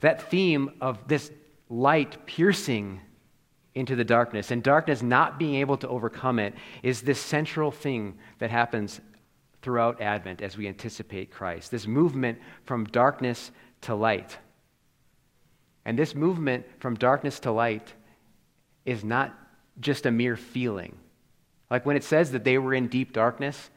That 0.04 0.30
theme 0.30 0.70
of 0.82 1.08
this 1.08 1.30
light 1.70 2.26
piercing 2.26 3.00
into 3.74 3.96
the 3.96 4.04
darkness 4.04 4.50
and 4.50 4.62
darkness 4.62 5.00
not 5.00 5.38
being 5.38 5.54
able 5.54 5.78
to 5.78 5.88
overcome 5.88 6.38
it 6.38 6.52
is 6.82 7.00
this 7.00 7.18
central 7.18 7.70
thing 7.70 8.18
that 8.38 8.50
happens 8.50 9.00
throughout 9.62 10.02
Advent 10.02 10.42
as 10.42 10.58
we 10.58 10.68
anticipate 10.68 11.30
Christ. 11.30 11.70
This 11.70 11.86
movement 11.86 12.38
from 12.64 12.84
darkness 12.84 13.50
to 13.80 13.94
light. 13.94 14.36
And 15.86 15.98
this 15.98 16.14
movement 16.14 16.66
from 16.80 16.96
darkness 16.96 17.40
to 17.40 17.50
light 17.50 17.94
is 18.84 19.04
not 19.04 19.34
just 19.80 20.04
a 20.04 20.10
mere 20.10 20.36
feeling. 20.36 20.98
Like 21.70 21.86
when 21.86 21.96
it 21.96 22.04
says 22.04 22.32
that 22.32 22.44
they 22.44 22.58
were 22.58 22.74
in 22.74 22.88
deep 22.88 23.14
darkness, 23.14 23.70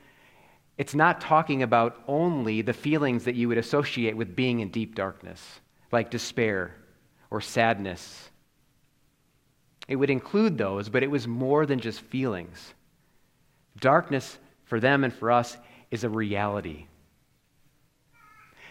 it's 0.77 0.93
not 0.93 1.21
talking 1.21 1.63
about 1.63 2.03
only 2.05 2.61
the 2.61 2.73
feelings 2.73 3.23
that 3.23 3.35
you 3.35 3.47
would 3.47 3.57
associate 3.57 4.17
with 4.17 4.35
being 4.35 4.59
in 4.59 4.71
deep 4.71 4.93
darkness, 4.93 5.61
like 5.91 6.11
despair 6.11 6.75
or 7.29 7.41
sadness. 7.41 8.29
It 9.87 9.95
would 9.95 10.09
include 10.09 10.57
those, 10.57 10.89
but 10.89 11.03
it 11.03 11.11
was 11.11 11.27
more 11.27 11.65
than 11.65 11.79
just 11.79 12.01
feelings. 12.01 12.73
Darkness 13.79 14.37
for 14.65 14.79
them 14.79 15.03
and 15.03 15.13
for 15.13 15.31
us 15.31 15.57
is 15.91 16.03
a 16.03 16.09
reality. 16.09 16.87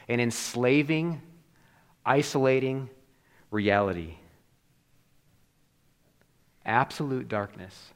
An 0.08 0.20
enslaving, 0.20 1.23
isolating, 2.04 2.90
reality. 3.50 4.14
Absolute 6.64 7.28
darkness. 7.28 7.92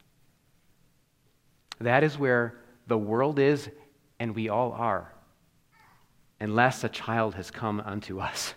That 1.80 2.04
is 2.04 2.18
where 2.18 2.54
the 2.86 2.98
world 2.98 3.38
is, 3.38 3.68
and 4.18 4.34
we 4.34 4.48
all 4.48 4.72
are, 4.72 5.12
unless 6.40 6.84
a 6.84 6.88
child 6.88 7.34
has 7.34 7.50
come 7.50 7.80
unto 7.80 8.20
us, 8.20 8.54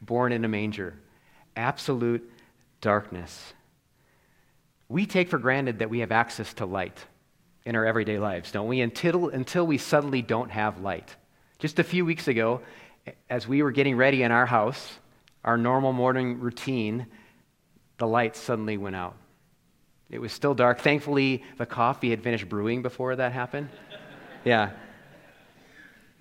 born 0.00 0.32
in 0.32 0.44
a 0.44 0.48
manger. 0.48 0.98
Absolute 1.56 2.30
darkness. 2.80 3.52
We 4.88 5.06
take 5.06 5.28
for 5.28 5.38
granted 5.38 5.80
that 5.80 5.90
we 5.90 6.00
have 6.00 6.12
access 6.12 6.54
to 6.54 6.66
light 6.66 7.04
in 7.64 7.74
our 7.74 7.84
everyday 7.84 8.18
lives, 8.18 8.52
don't 8.52 8.68
we? 8.68 8.80
Until, 8.80 9.28
until 9.28 9.66
we 9.66 9.78
suddenly 9.78 10.22
don't 10.22 10.50
have 10.50 10.80
light. 10.80 11.16
Just 11.58 11.78
a 11.78 11.84
few 11.84 12.04
weeks 12.04 12.28
ago, 12.28 12.60
as 13.28 13.48
we 13.48 13.62
were 13.62 13.72
getting 13.72 13.96
ready 13.96 14.22
in 14.22 14.30
our 14.30 14.46
house, 14.46 14.98
our 15.44 15.56
normal 15.56 15.92
morning 15.92 16.38
routine, 16.38 17.06
the 17.98 18.06
lights 18.06 18.38
suddenly 18.38 18.76
went 18.76 18.94
out. 18.94 19.16
It 20.10 20.20
was 20.20 20.32
still 20.32 20.54
dark. 20.54 20.80
Thankfully, 20.80 21.42
the 21.58 21.66
coffee 21.66 22.10
had 22.10 22.22
finished 22.22 22.48
brewing 22.48 22.82
before 22.82 23.16
that 23.16 23.32
happened. 23.32 23.68
yeah. 24.44 24.70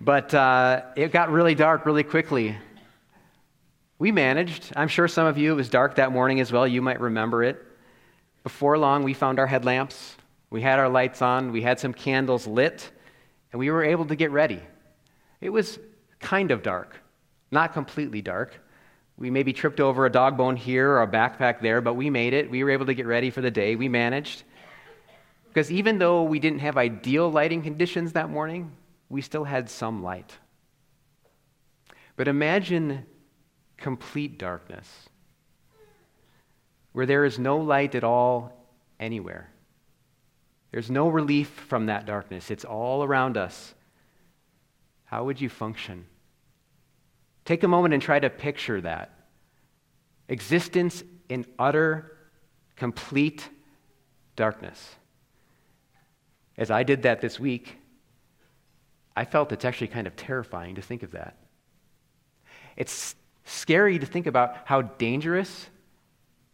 But 0.01 0.33
uh, 0.33 0.81
it 0.95 1.11
got 1.11 1.31
really 1.31 1.53
dark 1.53 1.85
really 1.85 2.03
quickly. 2.03 2.57
We 3.97 4.11
managed. 4.11 4.73
I'm 4.75 4.87
sure 4.87 5.07
some 5.07 5.25
of 5.25 5.37
you, 5.37 5.53
it 5.53 5.55
was 5.55 5.69
dark 5.69 5.95
that 5.95 6.11
morning 6.11 6.39
as 6.39 6.51
well. 6.51 6.67
You 6.67 6.81
might 6.81 6.99
remember 6.99 7.43
it. 7.43 7.63
Before 8.43 8.77
long, 8.77 9.03
we 9.03 9.13
found 9.13 9.39
our 9.39 9.47
headlamps. 9.47 10.17
We 10.49 10.61
had 10.61 10.79
our 10.79 10.89
lights 10.89 11.21
on. 11.21 11.51
We 11.51 11.61
had 11.61 11.79
some 11.79 11.93
candles 11.93 12.45
lit. 12.45 12.91
And 13.51 13.59
we 13.59 13.71
were 13.71 13.83
able 13.83 14.05
to 14.05 14.15
get 14.15 14.31
ready. 14.31 14.61
It 15.39 15.49
was 15.49 15.79
kind 16.19 16.51
of 16.51 16.61
dark, 16.61 16.99
not 17.51 17.73
completely 17.73 18.21
dark. 18.21 18.59
We 19.17 19.29
maybe 19.31 19.53
tripped 19.53 19.79
over 19.79 20.05
a 20.05 20.11
dog 20.11 20.35
bone 20.35 20.57
here 20.57 20.91
or 20.91 21.01
a 21.01 21.07
backpack 21.07 21.61
there, 21.61 21.79
but 21.79 21.93
we 21.93 22.09
made 22.09 22.33
it. 22.33 22.49
We 22.49 22.63
were 22.63 22.71
able 22.71 22.85
to 22.87 22.93
get 22.93 23.05
ready 23.05 23.29
for 23.29 23.41
the 23.41 23.51
day. 23.51 23.77
We 23.77 23.87
managed. 23.87 24.43
Because 25.47 25.71
even 25.71 25.99
though 25.99 26.23
we 26.23 26.39
didn't 26.39 26.59
have 26.59 26.75
ideal 26.75 27.31
lighting 27.31 27.61
conditions 27.61 28.11
that 28.11 28.29
morning, 28.29 28.73
we 29.07 29.21
still 29.21 29.45
had 29.45 29.69
some 29.69 30.03
light. 30.03 30.37
But 32.17 32.27
imagine 32.27 33.05
complete 33.77 34.37
darkness, 34.37 35.09
where 36.93 37.05
there 37.05 37.25
is 37.25 37.37
no 37.37 37.57
light 37.57 37.95
at 37.95 38.03
all 38.03 38.67
anywhere. 38.99 39.49
There's 40.71 40.91
no 40.91 41.07
relief 41.07 41.47
from 41.47 41.85
that 41.87 42.05
darkness, 42.05 42.51
it's 42.51 42.65
all 42.65 43.03
around 43.03 43.37
us. 43.37 43.73
How 45.05 45.23
would 45.25 45.39
you 45.39 45.49
function? 45.49 46.05
Take 47.45 47.63
a 47.63 47.67
moment 47.67 47.93
and 47.93 48.01
try 48.01 48.19
to 48.19 48.29
picture 48.29 48.81
that. 48.81 49.11
Existence 50.27 51.03
in 51.29 51.45
utter, 51.59 52.17
complete 52.75 53.47
darkness. 54.35 54.95
As 56.57 56.71
I 56.71 56.83
did 56.83 57.03
that 57.03 57.21
this 57.21 57.39
week, 57.39 57.77
I 59.15 59.25
felt 59.25 59.51
it's 59.51 59.65
actually 59.65 59.87
kind 59.87 60.07
of 60.07 60.15
terrifying 60.15 60.75
to 60.75 60.81
think 60.81 61.03
of 61.03 61.11
that. 61.11 61.37
It's 62.75 63.15
scary 63.45 63.97
to 63.99 64.05
think 64.05 64.27
about 64.27 64.57
how 64.65 64.81
dangerous 64.81 65.67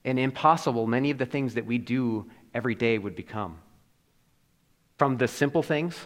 and 0.03 0.19
impossible 0.19 0.88
many 0.88 1.12
of 1.12 1.17
the 1.17 1.25
things 1.25 1.55
that 1.55 1.65
we 1.65 1.77
do 1.77 2.29
every 2.53 2.75
day 2.75 2.98
would 2.98 3.15
become. 3.15 3.57
From 4.98 5.17
the 5.17 5.27
simple 5.27 5.63
things, 5.63 5.98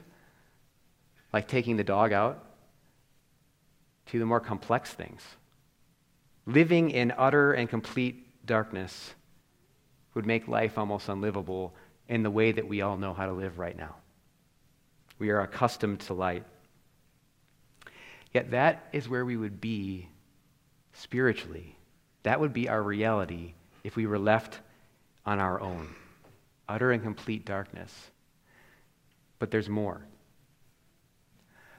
like 1.33 1.47
taking 1.47 1.77
the 1.77 1.83
dog 1.83 2.13
out, 2.13 2.43
to 4.07 4.19
the 4.19 4.25
more 4.25 4.39
complex 4.39 4.93
things. 4.93 5.21
Living 6.45 6.91
in 6.91 7.11
utter 7.17 7.53
and 7.53 7.67
complete 7.67 8.45
darkness 8.45 9.15
would 10.13 10.25
make 10.25 10.47
life 10.47 10.77
almost 10.77 11.09
unlivable 11.09 11.75
in 12.07 12.21
the 12.21 12.29
way 12.29 12.51
that 12.51 12.67
we 12.67 12.81
all 12.81 12.97
know 12.97 13.13
how 13.13 13.25
to 13.25 13.33
live 13.33 13.57
right 13.57 13.75
now. 13.75 13.95
We 15.17 15.29
are 15.29 15.41
accustomed 15.41 16.01
to 16.01 16.13
light. 16.13 16.43
Yet 18.31 18.51
that 18.51 18.87
is 18.93 19.09
where 19.09 19.25
we 19.25 19.37
would 19.37 19.59
be 19.59 20.09
spiritually. 20.95 21.77
That 22.23 22.39
would 22.39 22.53
be 22.53 22.67
our 22.67 22.81
reality 22.81 23.53
if 23.83 23.95
we 23.95 24.07
were 24.07 24.19
left 24.19 24.59
on 25.25 25.39
our 25.39 25.59
own. 25.61 25.95
utter 26.67 26.91
and 26.91 27.03
complete 27.03 27.45
darkness. 27.45 27.93
But 29.37 29.51
there's 29.51 29.69
more. 29.69 30.01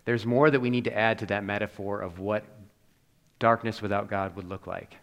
There's 0.04 0.24
more 0.24 0.48
that 0.48 0.60
we 0.60 0.70
need 0.70 0.84
to 0.84 0.96
add 0.96 1.18
to 1.18 1.26
that 1.26 1.42
metaphor 1.42 2.00
of 2.00 2.20
what 2.20 2.44
darkness 3.40 3.82
without 3.82 4.08
God 4.08 4.36
would 4.36 4.48
look 4.48 4.68
like. 4.68 4.94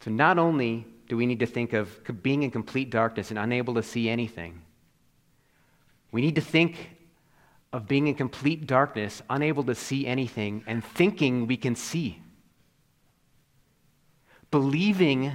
So, 0.00 0.10
not 0.10 0.38
only 0.38 0.84
do 1.08 1.16
we 1.16 1.26
need 1.26 1.38
to 1.38 1.46
think 1.46 1.72
of 1.74 2.00
being 2.24 2.42
in 2.42 2.50
complete 2.50 2.90
darkness 2.90 3.30
and 3.30 3.38
unable 3.38 3.74
to 3.74 3.84
see 3.84 4.08
anything, 4.08 4.62
we 6.10 6.20
need 6.20 6.34
to 6.34 6.40
think 6.40 6.90
of 7.72 7.86
being 7.86 8.08
in 8.08 8.14
complete 8.16 8.66
darkness, 8.66 9.22
unable 9.30 9.62
to 9.64 9.76
see 9.76 10.06
anything, 10.06 10.64
and 10.66 10.84
thinking 10.84 11.46
we 11.46 11.56
can 11.56 11.76
see. 11.76 12.20
Believing 14.54 15.32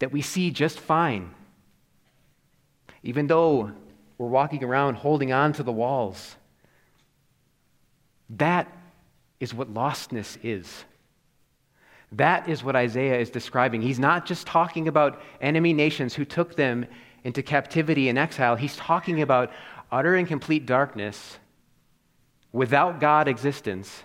that 0.00 0.10
we 0.10 0.20
see 0.20 0.50
just 0.50 0.80
fine, 0.80 1.30
even 3.04 3.28
though 3.28 3.70
we're 4.18 4.26
walking 4.26 4.64
around 4.64 4.96
holding 4.96 5.32
on 5.32 5.52
to 5.52 5.62
the 5.62 5.70
walls. 5.70 6.34
That 8.28 8.66
is 9.38 9.54
what 9.54 9.72
lostness 9.72 10.36
is. 10.42 10.84
That 12.10 12.48
is 12.48 12.64
what 12.64 12.74
Isaiah 12.74 13.20
is 13.20 13.30
describing. 13.30 13.82
He's 13.82 14.00
not 14.00 14.26
just 14.26 14.48
talking 14.48 14.88
about 14.88 15.22
enemy 15.40 15.72
nations 15.72 16.12
who 16.12 16.24
took 16.24 16.56
them 16.56 16.86
into 17.22 17.40
captivity 17.40 18.08
and 18.08 18.18
exile, 18.18 18.56
he's 18.56 18.74
talking 18.74 19.22
about 19.22 19.52
utter 19.92 20.16
and 20.16 20.26
complete 20.26 20.66
darkness, 20.66 21.38
without 22.50 22.98
God 22.98 23.28
existence, 23.28 24.02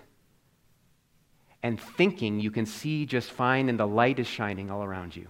and 1.62 1.80
thinking 1.80 2.40
you 2.40 2.50
can 2.50 2.66
see 2.66 3.06
just 3.06 3.30
fine 3.30 3.68
and 3.68 3.78
the 3.78 3.86
light 3.86 4.18
is 4.18 4.26
shining 4.26 4.70
all 4.70 4.82
around 4.82 5.14
you. 5.14 5.28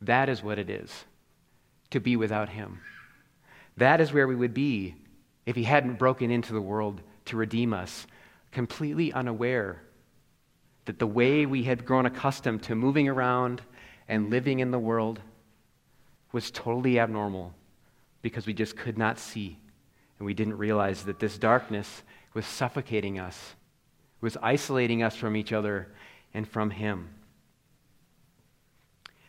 That 0.00 0.28
is 0.28 0.42
what 0.42 0.58
it 0.58 0.70
is 0.70 1.04
to 1.90 2.00
be 2.00 2.16
without 2.16 2.48
Him. 2.48 2.80
That 3.76 4.00
is 4.00 4.12
where 4.12 4.28
we 4.28 4.36
would 4.36 4.54
be 4.54 4.94
if 5.44 5.56
He 5.56 5.64
hadn't 5.64 5.98
broken 5.98 6.30
into 6.30 6.52
the 6.52 6.60
world 6.60 7.00
to 7.26 7.36
redeem 7.36 7.72
us, 7.72 8.06
completely 8.52 9.12
unaware 9.12 9.82
that 10.84 10.98
the 10.98 11.06
way 11.06 11.46
we 11.46 11.64
had 11.64 11.84
grown 11.84 12.06
accustomed 12.06 12.62
to 12.64 12.74
moving 12.74 13.08
around 13.08 13.62
and 14.08 14.30
living 14.30 14.60
in 14.60 14.70
the 14.70 14.78
world 14.78 15.20
was 16.32 16.50
totally 16.50 16.98
abnormal 16.98 17.54
because 18.22 18.46
we 18.46 18.52
just 18.52 18.76
could 18.76 18.98
not 18.98 19.18
see. 19.18 19.58
And 20.18 20.26
we 20.26 20.34
didn't 20.34 20.58
realize 20.58 21.04
that 21.04 21.18
this 21.18 21.38
darkness 21.38 22.02
was 22.34 22.46
suffocating 22.46 23.18
us, 23.18 23.54
was 24.20 24.36
isolating 24.42 25.02
us 25.02 25.16
from 25.16 25.36
each 25.36 25.52
other 25.52 25.88
and 26.34 26.46
from 26.46 26.70
Him. 26.70 27.08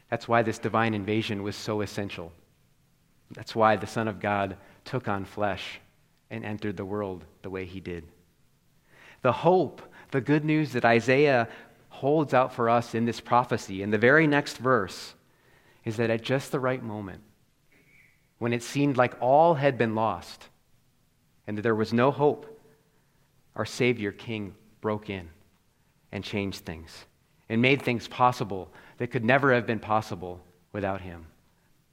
That's 0.10 0.28
why 0.28 0.42
this 0.42 0.60
divine 0.60 0.94
invasion 0.94 1.44
was 1.44 1.56
so 1.56 1.82
essential. 1.82 2.32
That's 3.32 3.56
why 3.56 3.78
the 3.78 3.88
Son 3.88 4.08
of 4.08 4.20
God 4.20 4.58
took 4.84 5.08
on 5.08 5.24
flesh 5.24 5.80
and 6.30 6.44
entered 6.44 6.78
the 6.78 6.86
world 6.86 7.24
the 7.42 7.50
way 7.50 7.66
He 7.66 7.80
did. 7.80 8.04
The 9.22 9.32
hope, 9.32 9.82
the 10.12 10.22
good 10.22 10.44
news 10.44 10.74
that 10.74 10.84
Isaiah 10.84 11.48
holds 11.90 12.34
out 12.34 12.54
for 12.54 12.70
us 12.70 12.94
in 12.94 13.06
this 13.06 13.22
prophecy, 13.22 13.82
in 13.82 13.92
the 13.92 13.98
very 13.98 14.28
next 14.28 14.58
verse, 14.58 15.14
is 15.86 15.98
that 15.98 16.10
at 16.10 16.24
just 16.24 16.52
the 16.52 16.60
right 16.60 16.84
moment, 16.84 17.22
when 18.40 18.54
it 18.54 18.64
seemed 18.64 18.98
like 18.98 19.16
all 19.22 19.54
had 19.54 19.78
been 19.78 19.96
lost 19.96 20.48
and 21.48 21.58
that 21.58 21.62
there 21.62 21.76
was 21.76 21.94
no 21.94 22.12
hope, 22.12 22.60
our 23.56 23.66
Savior 23.66 24.12
King 24.12 24.56
broke 24.82 25.10
in 25.10 25.30
and 26.12 26.24
changed 26.24 26.66
things 26.66 27.06
and 27.48 27.62
made 27.62 27.82
things 27.82 28.08
possible 28.08 28.72
that 28.98 29.12
could 29.12 29.24
never 29.26 29.54
have 29.54 29.66
been 29.66 29.80
possible 29.80 30.42
without 30.74 31.02
Him. 31.02 31.28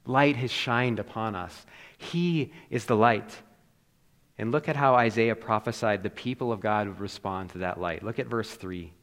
Light 0.05 0.37
has 0.37 0.51
shined 0.51 0.99
upon 0.99 1.35
us. 1.35 1.65
He 1.97 2.51
is 2.69 2.85
the 2.85 2.95
light. 2.95 3.35
And 4.37 4.51
look 4.51 4.69
at 4.69 4.75
how 4.75 4.95
Isaiah 4.95 5.35
prophesied 5.35 6.01
the 6.01 6.09
people 6.09 6.51
of 6.51 6.61
God 6.61 6.87
would 6.87 6.99
respond 6.99 7.49
to 7.51 7.57
that 7.59 7.79
light. 7.79 8.03
Look 8.03 8.19
at 8.19 8.27
verse 8.27 8.49
3. 8.49 8.93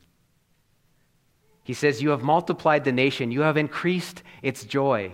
He 1.63 1.75
says, 1.75 2.01
You 2.01 2.11
have 2.11 2.23
multiplied 2.23 2.85
the 2.85 2.93
nation, 2.93 3.31
you 3.31 3.43
have 3.43 3.57
increased 3.57 4.23
its 4.41 4.65
joy. 4.65 5.13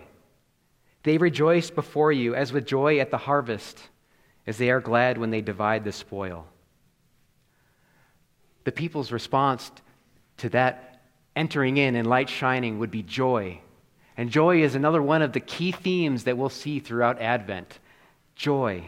They 1.03 1.19
rejoice 1.19 1.71
before 1.71 2.13
you 2.13 2.35
as 2.35 2.53
with 2.53 2.67
joy 2.67 3.01
at 3.01 3.11
the 3.11 3.19
harvest, 3.19 3.81
as 4.47 4.59
they 4.59 4.71
are 4.71 4.81
glad 4.81 5.19
when 5.19 5.31
they 5.31 5.41
divide 5.41 5.83
the 5.83 5.93
spoil. 5.93 6.47
The 8.65 8.73
people's 8.73 9.13
response 9.13 9.71
to 10.39 10.49
that 10.51 11.03
entering 11.35 11.77
in 11.77 11.97
and 11.97 12.07
light 12.07 12.29
shining 12.29 12.79
would 12.79 12.91
be 12.91 13.03
joy. 13.03 13.61
And 14.17 14.31
joy 14.31 14.63
is 14.63 14.75
another 14.75 15.03
one 15.03 15.23
of 15.23 15.33
the 15.33 15.41
key 15.41 15.73
themes 15.73 16.25
that 16.25 16.37
we'll 16.37 16.49
see 16.49 16.79
throughout 16.79 17.21
Advent 17.21 17.79
joy. 18.35 18.85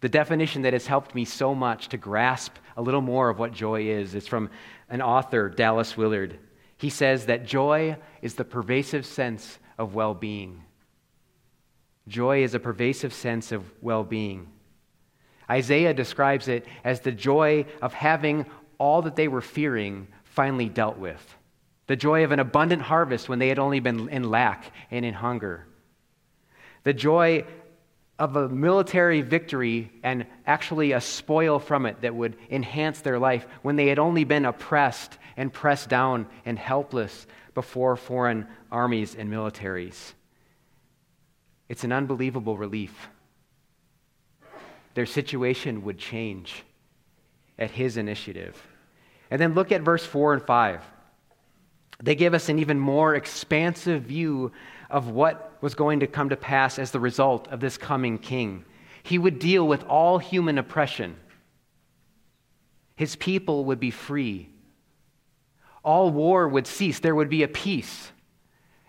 The 0.00 0.08
definition 0.08 0.62
that 0.62 0.72
has 0.72 0.86
helped 0.86 1.14
me 1.14 1.24
so 1.24 1.54
much 1.54 1.88
to 1.88 1.96
grasp 1.96 2.54
a 2.76 2.82
little 2.82 3.00
more 3.00 3.28
of 3.28 3.38
what 3.38 3.52
joy 3.52 3.88
is 3.88 4.14
is 4.14 4.26
from 4.26 4.50
an 4.88 5.00
author, 5.00 5.48
Dallas 5.48 5.96
Willard. 5.96 6.38
He 6.76 6.90
says 6.90 7.26
that 7.26 7.46
joy 7.46 7.96
is 8.20 8.34
the 8.34 8.44
pervasive 8.44 9.06
sense 9.06 9.58
of 9.78 9.94
well 9.94 10.14
being. 10.14 10.64
Joy 12.08 12.42
is 12.42 12.54
a 12.54 12.60
pervasive 12.60 13.12
sense 13.12 13.52
of 13.52 13.64
well 13.80 14.02
being. 14.02 14.48
Isaiah 15.50 15.94
describes 15.94 16.48
it 16.48 16.66
as 16.84 17.00
the 17.00 17.12
joy 17.12 17.66
of 17.80 17.92
having 17.92 18.46
all 18.78 19.02
that 19.02 19.16
they 19.16 19.28
were 19.28 19.40
fearing 19.40 20.08
finally 20.24 20.68
dealt 20.68 20.98
with. 20.98 21.36
The 21.86 21.96
joy 21.96 22.24
of 22.24 22.32
an 22.32 22.40
abundant 22.40 22.82
harvest 22.82 23.28
when 23.28 23.38
they 23.38 23.48
had 23.48 23.58
only 23.58 23.80
been 23.80 24.08
in 24.08 24.30
lack 24.30 24.72
and 24.90 25.04
in 25.04 25.14
hunger. 25.14 25.66
The 26.84 26.94
joy 26.94 27.44
of 28.18 28.36
a 28.36 28.48
military 28.48 29.20
victory 29.20 29.90
and 30.02 30.26
actually 30.46 30.92
a 30.92 31.00
spoil 31.00 31.58
from 31.58 31.86
it 31.86 32.00
that 32.02 32.14
would 32.14 32.36
enhance 32.50 33.00
their 33.00 33.18
life 33.18 33.46
when 33.62 33.76
they 33.76 33.88
had 33.88 33.98
only 33.98 34.24
been 34.24 34.44
oppressed 34.44 35.18
and 35.36 35.52
pressed 35.52 35.88
down 35.88 36.26
and 36.44 36.58
helpless 36.58 37.26
before 37.54 37.96
foreign 37.96 38.46
armies 38.70 39.14
and 39.14 39.30
militaries. 39.30 40.12
It's 41.68 41.84
an 41.84 41.92
unbelievable 41.92 42.56
relief. 42.56 43.08
Their 44.94 45.06
situation 45.06 45.84
would 45.84 45.98
change 45.98 46.64
at 47.58 47.70
his 47.70 47.96
initiative. 47.96 48.60
And 49.30 49.40
then 49.40 49.54
look 49.54 49.72
at 49.72 49.82
verse 49.82 50.04
4 50.04 50.34
and 50.34 50.42
5. 50.42 50.82
They 52.02 52.14
give 52.14 52.34
us 52.34 52.48
an 52.48 52.58
even 52.58 52.78
more 52.78 53.14
expansive 53.14 54.02
view 54.02 54.52
of 54.90 55.08
what 55.08 55.56
was 55.60 55.74
going 55.74 56.00
to 56.00 56.06
come 56.06 56.28
to 56.30 56.36
pass 56.36 56.78
as 56.78 56.90
the 56.90 57.00
result 57.00 57.48
of 57.48 57.60
this 57.60 57.78
coming 57.78 58.18
king. 58.18 58.64
He 59.02 59.18
would 59.18 59.38
deal 59.38 59.66
with 59.66 59.84
all 59.84 60.18
human 60.18 60.58
oppression. 60.58 61.16
His 62.96 63.16
people 63.16 63.64
would 63.66 63.80
be 63.80 63.90
free. 63.90 64.48
All 65.84 66.10
war 66.10 66.48
would 66.48 66.66
cease. 66.66 67.00
There 67.00 67.14
would 67.14 67.30
be 67.30 67.42
a 67.42 67.48
peace. 67.48 68.12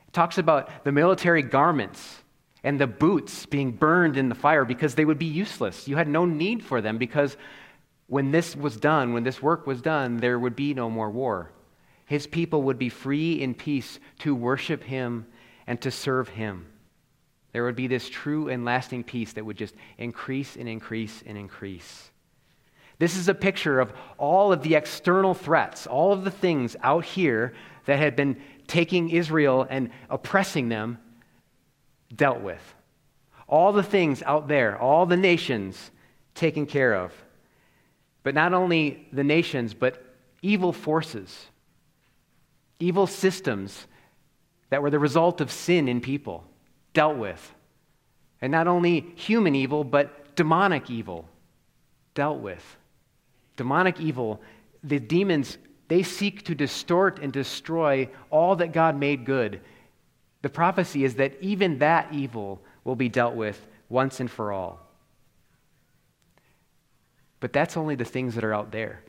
It 0.08 0.14
talks 0.14 0.38
about 0.38 0.84
the 0.84 0.92
military 0.92 1.42
garments 1.42 2.23
and 2.64 2.80
the 2.80 2.88
boots 2.88 3.46
being 3.46 3.72
burned 3.72 4.18
in 4.18 4.30
the 4.30 4.36
fire 4.36 4.66
because 4.66 4.96
they 4.96 5.06
would 5.06 5.20
be 5.20 5.26
useless. 5.26 5.88
You 5.88 5.98
had 5.98 6.08
no 6.08 6.26
need 6.26 6.64
for 6.64 6.82
them 6.82 6.98
because 6.98 7.36
when 8.08 8.32
this 8.32 8.56
was 8.56 8.78
done, 8.78 9.14
when 9.14 9.24
this 9.24 9.42
work 9.42 9.68
was 9.68 9.82
done, 9.82 10.18
there 10.18 10.40
would 10.40 10.56
be 10.56 10.74
no 10.74 10.90
more 10.90 11.10
war. 11.10 11.52
His 12.06 12.28
people 12.28 12.64
would 12.64 12.78
be 12.78 12.90
free 12.90 13.42
in 13.42 13.54
peace 13.54 14.00
to 14.20 14.36
worship 14.36 14.84
him 14.84 15.26
and 15.68 15.80
to 15.82 15.92
serve 15.92 16.30
him. 16.30 16.68
There 17.52 17.64
would 17.64 17.76
be 17.76 17.88
this 17.88 18.10
true 18.10 18.50
and 18.50 18.66
lasting 18.66 19.04
peace 19.04 19.34
that 19.34 19.46
would 19.46 19.58
just 19.58 19.76
increase 19.98 20.56
and 20.56 20.68
increase 20.68 21.24
and 21.26 21.38
increase. 21.38 22.12
This 23.00 23.18
is 23.18 23.28
a 23.28 23.34
picture 23.34 23.80
of 23.80 23.94
all 24.18 24.54
of 24.54 24.64
the 24.64 24.76
external 24.76 25.34
threats, 25.34 25.88
all 25.88 26.14
of 26.14 26.24
the 26.24 26.32
things 26.32 26.76
out 26.82 27.06
here 27.06 27.54
that 27.86 28.00
had 28.00 28.16
been 28.16 28.42
taking 28.68 29.10
Israel 29.10 29.68
and 29.70 29.90
oppressing 30.10 30.70
them 30.70 30.98
dealt 32.16 32.42
with. 32.42 32.62
All 33.48 33.74
the 33.74 33.84
things 33.84 34.24
out 34.24 34.48
there, 34.48 34.78
all 34.78 35.06
the 35.06 35.18
nations 35.18 35.92
taken 36.36 36.66
care 36.66 36.94
of. 36.94 37.12
But 38.24 38.36
not 38.36 38.54
only 38.54 39.08
the 39.12 39.24
nations, 39.24 39.74
but 39.74 40.04
evil 40.42 40.74
forces, 40.74 41.48
evil 42.80 43.08
systems 43.08 43.88
that 44.70 44.82
were 44.82 44.90
the 44.90 45.00
result 45.00 45.42
of 45.42 45.52
sin 45.52 45.88
in 45.88 46.02
people 46.02 46.44
dealt 46.94 47.18
with. 47.18 47.54
And 48.42 48.52
not 48.52 48.68
only 48.68 49.14
human 49.16 49.56
evil, 49.56 49.84
but 49.84 50.36
demonic 50.36 50.90
evil 50.90 51.28
dealt 52.14 52.40
with. 52.40 52.64
Demonic 53.56 54.00
evil, 54.00 54.42
the 54.84 55.00
demons, 55.00 55.58
they 55.88 56.04
seek 56.04 56.44
to 56.46 56.56
distort 56.56 57.20
and 57.20 57.32
destroy 57.32 58.10
all 58.30 58.56
that 58.56 58.74
God 58.74 58.98
made 58.98 59.26
good 59.26 59.62
the 60.44 60.50
prophecy 60.50 61.06
is 61.06 61.16
that 61.16 61.34
even 61.42 61.80
that 61.80 62.14
evil 62.14 62.62
will 62.84 62.98
be 62.98 63.10
dealt 63.10 63.34
with 63.34 63.66
once 63.90 64.20
and 64.20 64.30
for 64.30 64.52
all. 64.52 64.80
But 67.40 67.54
that's 67.54 67.78
only 67.78 67.96
the 67.96 68.06
things 68.06 68.36
that 68.36 68.44
are 68.44 68.54
out 68.54 68.72
there. 68.72 69.02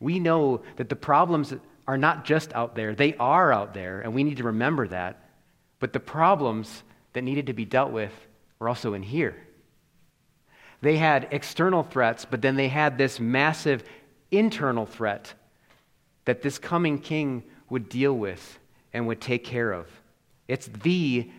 We 0.00 0.18
know 0.18 0.62
that 0.76 0.88
the 0.88 0.96
problems 0.96 1.54
are 1.86 1.98
not 1.98 2.24
just 2.24 2.52
out 2.52 2.74
there, 2.74 2.94
they 2.94 3.14
are 3.14 3.52
out 3.52 3.74
there, 3.74 4.00
and 4.00 4.12
we 4.12 4.24
need 4.24 4.38
to 4.38 4.44
remember 4.44 4.88
that. 4.88 5.22
But 5.78 5.92
the 5.92 6.00
problems 6.00 6.82
that 7.12 7.22
needed 7.22 7.46
to 7.46 7.52
be 7.52 7.64
dealt 7.64 7.92
with 7.92 8.12
were 8.58 8.68
also 8.68 8.94
in 8.94 9.04
here. 9.04 9.36
They 10.80 10.96
had 10.96 11.28
external 11.30 11.84
threats, 11.84 12.24
but 12.24 12.42
then 12.42 12.56
they 12.56 12.68
had 12.68 12.98
this 12.98 13.20
massive 13.20 13.84
internal 14.32 14.86
threat 14.86 15.34
that 16.24 16.42
this 16.42 16.58
coming 16.58 16.98
king 16.98 17.44
would 17.68 17.88
deal 17.88 18.16
with 18.16 18.59
and 18.92 19.06
would 19.06 19.20
take 19.20 19.44
care 19.44 19.72
of. 19.72 19.86
It's 20.48 20.66
the 20.66 21.30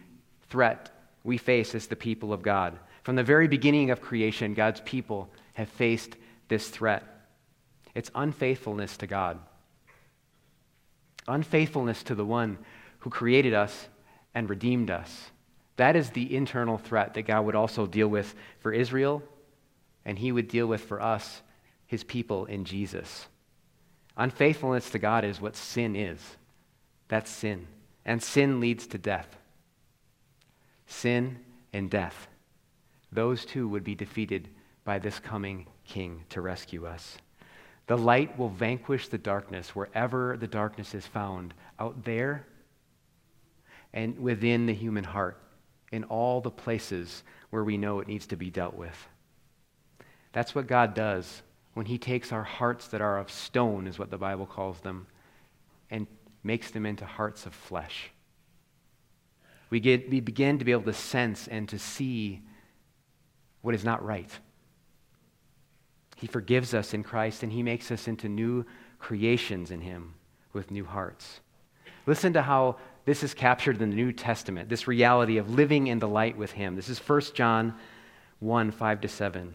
threat 0.49 0.89
we 1.23 1.37
face 1.37 1.75
as 1.75 1.87
the 1.87 1.95
people 1.95 2.33
of 2.33 2.41
God. 2.41 2.77
From 3.03 3.15
the 3.15 3.23
very 3.23 3.47
beginning 3.47 3.89
of 3.89 4.01
creation, 4.01 4.53
God's 4.53 4.81
people 4.81 5.29
have 5.53 5.69
faced 5.69 6.15
this 6.47 6.69
threat. 6.69 7.03
It's 7.93 8.11
unfaithfulness 8.15 8.97
to 8.97 9.07
God, 9.07 9.39
unfaithfulness 11.27 12.03
to 12.03 12.15
the 12.15 12.25
one 12.25 12.57
who 12.99 13.09
created 13.09 13.53
us 13.53 13.89
and 14.33 14.49
redeemed 14.49 14.89
us. 14.89 15.31
That 15.75 15.95
is 15.95 16.11
the 16.11 16.35
internal 16.35 16.77
threat 16.77 17.15
that 17.15 17.23
God 17.23 17.45
would 17.45 17.55
also 17.55 17.85
deal 17.85 18.07
with 18.07 18.33
for 18.59 18.71
Israel, 18.71 19.23
and 20.05 20.17
he 20.17 20.31
would 20.31 20.47
deal 20.47 20.67
with 20.67 20.81
for 20.81 21.01
us, 21.01 21.41
his 21.87 22.03
people 22.03 22.45
in 22.45 22.63
Jesus. 22.63 23.27
Unfaithfulness 24.15 24.89
to 24.91 24.99
God 24.99 25.25
is 25.25 25.41
what 25.41 25.55
sin 25.55 25.95
is. 25.95 26.19
That's 27.11 27.29
sin. 27.29 27.67
And 28.05 28.23
sin 28.23 28.61
leads 28.61 28.87
to 28.87 28.97
death. 28.97 29.27
Sin 30.87 31.39
and 31.73 31.89
death. 31.89 32.29
Those 33.11 33.43
two 33.43 33.67
would 33.67 33.83
be 33.83 33.95
defeated 33.95 34.47
by 34.85 34.97
this 34.97 35.19
coming 35.19 35.67
king 35.83 36.23
to 36.29 36.39
rescue 36.39 36.87
us. 36.87 37.17
The 37.87 37.97
light 37.97 38.39
will 38.39 38.47
vanquish 38.47 39.09
the 39.09 39.17
darkness 39.17 39.75
wherever 39.75 40.37
the 40.37 40.47
darkness 40.47 40.95
is 40.95 41.05
found, 41.05 41.53
out 41.79 42.05
there 42.05 42.47
and 43.93 44.17
within 44.17 44.65
the 44.65 44.73
human 44.73 45.03
heart, 45.03 45.37
in 45.91 46.05
all 46.05 46.39
the 46.39 46.49
places 46.49 47.23
where 47.49 47.65
we 47.65 47.75
know 47.75 47.99
it 47.99 48.07
needs 48.07 48.27
to 48.27 48.37
be 48.37 48.49
dealt 48.49 48.75
with. 48.75 48.95
That's 50.31 50.55
what 50.55 50.65
God 50.65 50.93
does 50.93 51.41
when 51.73 51.87
He 51.87 51.97
takes 51.97 52.31
our 52.31 52.43
hearts 52.43 52.87
that 52.87 53.01
are 53.01 53.17
of 53.17 53.29
stone, 53.29 53.85
is 53.85 53.99
what 53.99 54.11
the 54.11 54.17
Bible 54.17 54.45
calls 54.45 54.79
them, 54.79 55.07
and 55.89 56.07
makes 56.43 56.71
them 56.71 56.85
into 56.85 57.05
hearts 57.05 57.45
of 57.45 57.53
flesh. 57.53 58.11
We, 59.69 59.79
get, 59.79 60.09
we 60.09 60.19
begin 60.19 60.59
to 60.59 60.65
be 60.65 60.71
able 60.71 60.83
to 60.83 60.93
sense 60.93 61.47
and 61.47 61.67
to 61.69 61.79
see 61.79 62.41
what 63.61 63.75
is 63.75 63.83
not 63.83 64.03
right. 64.03 64.29
He 66.17 66.27
forgives 66.27 66.73
us 66.73 66.93
in 66.93 67.03
Christ 67.03 67.43
and 67.43 67.51
He 67.51 67.63
makes 67.63 67.89
us 67.89 68.07
into 68.07 68.29
new 68.29 68.65
creations 68.99 69.71
in 69.71 69.81
Him 69.81 70.13
with 70.53 70.71
new 70.71 70.85
hearts. 70.85 71.39
Listen 72.05 72.33
to 72.33 72.41
how 72.41 72.77
this 73.05 73.23
is 73.23 73.33
captured 73.33 73.81
in 73.81 73.89
the 73.89 73.95
New 73.95 74.11
Testament, 74.11 74.69
this 74.69 74.87
reality 74.87 75.37
of 75.37 75.49
living 75.49 75.87
in 75.87 75.99
the 75.99 76.07
light 76.07 76.37
with 76.37 76.51
Him. 76.51 76.75
This 76.75 76.89
is 76.89 76.99
1 76.99 77.21
John 77.33 77.73
1 78.39 78.71
5 78.71 79.01
to 79.01 79.07
7. 79.07 79.53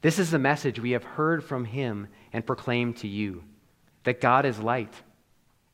This 0.00 0.18
is 0.18 0.30
the 0.30 0.38
message 0.38 0.80
we 0.80 0.90
have 0.92 1.04
heard 1.04 1.44
from 1.44 1.64
Him 1.64 2.08
and 2.32 2.46
proclaimed 2.46 2.96
to 2.98 3.08
you 3.08 3.44
that 4.04 4.20
God 4.20 4.44
is 4.44 4.58
light, 4.58 4.92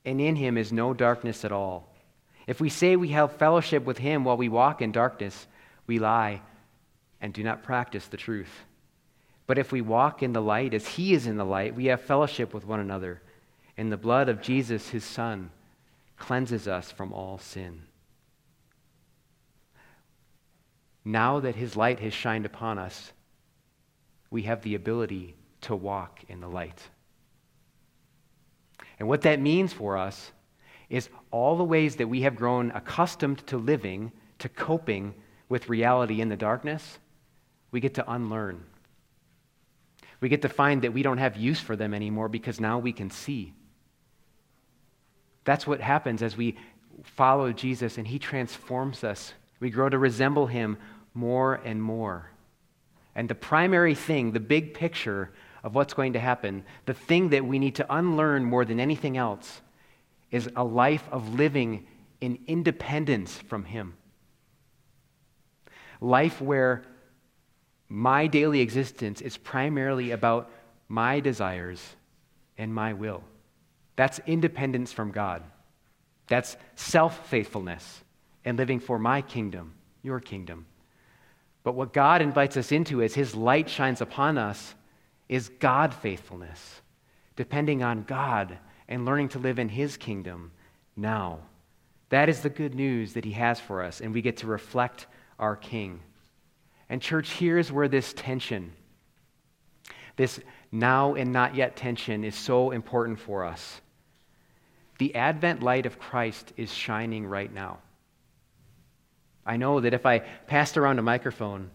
and 0.04 0.20
in 0.20 0.36
Him 0.36 0.56
is 0.56 0.72
no 0.72 0.94
darkness 0.94 1.44
at 1.44 1.52
all. 1.52 1.88
If 2.46 2.60
we 2.60 2.68
say 2.68 2.96
we 2.96 3.08
have 3.08 3.36
fellowship 3.36 3.84
with 3.84 3.98
Him 3.98 4.24
while 4.24 4.36
we 4.36 4.48
walk 4.48 4.82
in 4.82 4.92
darkness, 4.92 5.46
we 5.86 5.98
lie 5.98 6.42
and 7.20 7.32
do 7.32 7.42
not 7.42 7.62
practice 7.62 8.06
the 8.06 8.16
truth. 8.16 8.64
But 9.46 9.58
if 9.58 9.72
we 9.72 9.80
walk 9.80 10.22
in 10.22 10.32
the 10.32 10.40
light 10.40 10.74
as 10.74 10.86
He 10.86 11.12
is 11.12 11.26
in 11.26 11.36
the 11.36 11.44
light, 11.44 11.74
we 11.74 11.86
have 11.86 12.00
fellowship 12.00 12.54
with 12.54 12.64
one 12.64 12.80
another. 12.80 13.20
And 13.76 13.90
the 13.90 13.96
blood 13.96 14.28
of 14.28 14.40
Jesus, 14.42 14.88
His 14.88 15.04
Son, 15.04 15.50
cleanses 16.16 16.68
us 16.68 16.90
from 16.90 17.12
all 17.12 17.38
sin. 17.38 17.82
Now 21.04 21.40
that 21.40 21.56
His 21.56 21.76
light 21.76 22.00
has 22.00 22.14
shined 22.14 22.46
upon 22.46 22.78
us, 22.78 23.12
we 24.30 24.42
have 24.42 24.62
the 24.62 24.74
ability 24.74 25.34
to 25.62 25.74
walk 25.74 26.20
in 26.28 26.40
the 26.40 26.48
light. 26.48 26.80
And 28.98 29.08
what 29.08 29.22
that 29.22 29.40
means 29.40 29.72
for 29.72 29.96
us 29.96 30.32
is 30.88 31.08
all 31.30 31.56
the 31.56 31.64
ways 31.64 31.96
that 31.96 32.08
we 32.08 32.22
have 32.22 32.36
grown 32.36 32.70
accustomed 32.72 33.46
to 33.46 33.56
living, 33.56 34.12
to 34.40 34.48
coping 34.48 35.14
with 35.48 35.68
reality 35.68 36.20
in 36.20 36.28
the 36.28 36.36
darkness, 36.36 36.98
we 37.70 37.80
get 37.80 37.94
to 37.94 38.10
unlearn. 38.10 38.64
We 40.20 40.28
get 40.28 40.42
to 40.42 40.48
find 40.48 40.82
that 40.82 40.92
we 40.92 41.02
don't 41.02 41.18
have 41.18 41.36
use 41.36 41.60
for 41.60 41.76
them 41.76 41.94
anymore 41.94 42.28
because 42.28 42.60
now 42.60 42.78
we 42.78 42.92
can 42.92 43.10
see. 43.10 43.54
That's 45.44 45.66
what 45.66 45.80
happens 45.80 46.22
as 46.22 46.36
we 46.36 46.58
follow 47.02 47.52
Jesus 47.52 47.96
and 47.96 48.06
he 48.06 48.18
transforms 48.18 49.02
us. 49.04 49.32
We 49.60 49.70
grow 49.70 49.88
to 49.88 49.98
resemble 49.98 50.46
him 50.46 50.76
more 51.14 51.54
and 51.64 51.82
more. 51.82 52.30
And 53.14 53.28
the 53.28 53.34
primary 53.34 53.94
thing, 53.94 54.32
the 54.32 54.40
big 54.40 54.74
picture 54.74 55.32
of 55.62 55.74
what's 55.74 55.94
going 55.94 56.14
to 56.14 56.20
happen, 56.20 56.64
the 56.86 56.94
thing 56.94 57.30
that 57.30 57.44
we 57.44 57.58
need 57.58 57.74
to 57.76 57.94
unlearn 57.94 58.44
more 58.44 58.64
than 58.64 58.80
anything 58.80 59.16
else, 59.16 59.60
is 60.30 60.48
a 60.56 60.64
life 60.64 61.06
of 61.10 61.34
living 61.34 61.86
in 62.20 62.38
independence 62.46 63.36
from 63.36 63.64
him. 63.64 63.94
Life 66.00 66.40
where 66.40 66.82
my 67.88 68.26
daily 68.26 68.60
existence 68.60 69.20
is 69.20 69.36
primarily 69.36 70.12
about 70.12 70.50
my 70.88 71.20
desires 71.20 71.82
and 72.56 72.74
my 72.74 72.92
will. 72.92 73.22
That's 73.96 74.20
independence 74.26 74.92
from 74.92 75.10
God. 75.10 75.42
That's 76.28 76.56
self 76.76 77.28
faithfulness 77.28 78.02
and 78.44 78.56
living 78.56 78.80
for 78.80 78.98
my 78.98 79.20
kingdom, 79.20 79.74
your 80.02 80.20
kingdom. 80.20 80.66
But 81.62 81.74
what 81.74 81.92
God 81.92 82.22
invites 82.22 82.56
us 82.56 82.72
into 82.72 83.02
as 83.02 83.14
His 83.14 83.34
light 83.34 83.68
shines 83.68 84.00
upon 84.00 84.38
us 84.38 84.74
is 85.30 85.48
God 85.48 85.94
faithfulness, 85.94 86.82
depending 87.36 87.84
on 87.84 88.02
God 88.02 88.58
and 88.88 89.06
learning 89.06 89.28
to 89.28 89.38
live 89.38 89.60
in 89.60 89.68
His 89.68 89.96
kingdom 89.96 90.50
now. 90.96 91.38
That 92.08 92.28
is 92.28 92.40
the 92.40 92.50
good 92.50 92.74
news 92.74 93.12
that 93.12 93.24
He 93.24 93.30
has 93.30 93.60
for 93.60 93.80
us, 93.84 94.00
and 94.00 94.12
we 94.12 94.22
get 94.22 94.38
to 94.38 94.48
reflect 94.48 95.06
our 95.38 95.54
King. 95.54 96.00
And, 96.88 97.00
church, 97.00 97.30
here's 97.30 97.70
where 97.70 97.86
this 97.86 98.12
tension, 98.12 98.72
this 100.16 100.40
now 100.72 101.14
and 101.14 101.32
not 101.32 101.54
yet 101.54 101.76
tension, 101.76 102.24
is 102.24 102.34
so 102.34 102.72
important 102.72 103.20
for 103.20 103.44
us. 103.44 103.80
The 104.98 105.14
Advent 105.14 105.62
light 105.62 105.86
of 105.86 106.00
Christ 106.00 106.52
is 106.56 106.74
shining 106.74 107.24
right 107.24 107.54
now. 107.54 107.78
I 109.46 109.58
know 109.58 109.78
that 109.78 109.94
if 109.94 110.04
I 110.04 110.18
passed 110.18 110.76
around 110.76 110.98
a 110.98 111.02
microphone, 111.02 111.70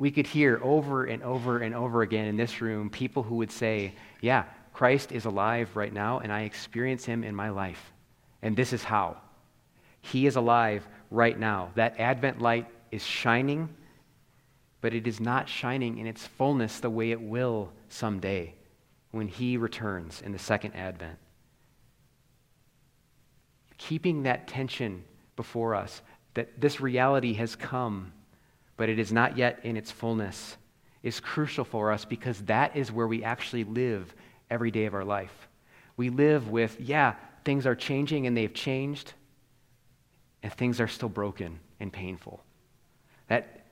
we 0.00 0.10
could 0.10 0.26
hear 0.26 0.58
over 0.64 1.04
and 1.04 1.22
over 1.22 1.58
and 1.58 1.76
over 1.76 2.02
again 2.02 2.24
in 2.24 2.36
this 2.36 2.60
room 2.60 2.90
people 2.90 3.22
who 3.22 3.36
would 3.36 3.52
say, 3.52 3.94
Yeah, 4.20 4.44
Christ 4.72 5.12
is 5.12 5.26
alive 5.26 5.76
right 5.76 5.92
now, 5.92 6.18
and 6.18 6.32
I 6.32 6.40
experience 6.40 7.04
him 7.04 7.22
in 7.22 7.36
my 7.36 7.50
life. 7.50 7.92
And 8.42 8.56
this 8.56 8.72
is 8.72 8.82
how. 8.82 9.18
He 10.00 10.26
is 10.26 10.34
alive 10.34 10.88
right 11.12 11.38
now. 11.38 11.70
That 11.76 12.00
Advent 12.00 12.40
light 12.40 12.66
is 12.90 13.04
shining 13.04 13.68
but 14.80 14.94
it 14.94 15.06
is 15.06 15.20
not 15.20 15.48
shining 15.48 15.98
in 15.98 16.06
its 16.06 16.26
fullness 16.26 16.80
the 16.80 16.90
way 16.90 17.10
it 17.10 17.20
will 17.20 17.70
someday 17.88 18.54
when 19.10 19.28
he 19.28 19.56
returns 19.56 20.22
in 20.22 20.32
the 20.32 20.38
second 20.38 20.72
advent. 20.74 21.18
Keeping 23.76 24.22
that 24.22 24.46
tension 24.46 25.04
before 25.36 25.74
us, 25.74 26.02
that 26.34 26.60
this 26.60 26.80
reality 26.80 27.34
has 27.34 27.56
come, 27.56 28.12
but 28.80 28.88
it 28.88 28.98
is 28.98 29.12
not 29.12 29.36
yet 29.36 29.60
in 29.62 29.76
its 29.76 29.90
fullness, 29.90 30.56
is 31.02 31.20
crucial 31.20 31.66
for 31.66 31.92
us 31.92 32.06
because 32.06 32.40
that 32.44 32.74
is 32.74 32.90
where 32.90 33.06
we 33.06 33.22
actually 33.22 33.62
live 33.62 34.14
every 34.48 34.70
day 34.70 34.86
of 34.86 34.94
our 34.94 35.04
life. 35.04 35.48
We 35.98 36.08
live 36.08 36.48
with, 36.48 36.80
yeah, 36.80 37.16
things 37.44 37.66
are 37.66 37.74
changing 37.74 38.26
and 38.26 38.34
they've 38.34 38.54
changed, 38.54 39.12
and 40.42 40.50
things 40.50 40.80
are 40.80 40.88
still 40.88 41.10
broken 41.10 41.60
and 41.78 41.92
painful. 41.92 42.42
That 43.28 43.66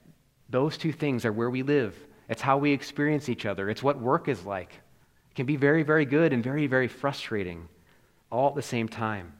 those 0.50 0.76
two 0.76 0.92
things 0.92 1.24
are 1.24 1.32
where 1.32 1.48
we 1.48 1.62
live. 1.62 1.96
It's 2.28 2.42
how 2.42 2.58
we 2.58 2.72
experience 2.72 3.30
each 3.30 3.46
other. 3.46 3.70
It's 3.70 3.82
what 3.82 3.98
work 3.98 4.28
is 4.28 4.44
like. 4.44 4.74
It 5.30 5.34
can 5.34 5.46
be 5.46 5.56
very, 5.56 5.84
very 5.84 6.04
good 6.04 6.34
and 6.34 6.44
very, 6.44 6.66
very 6.66 6.86
frustrating 6.86 7.66
all 8.30 8.50
at 8.50 8.56
the 8.56 8.60
same 8.60 8.90
time 8.90 9.32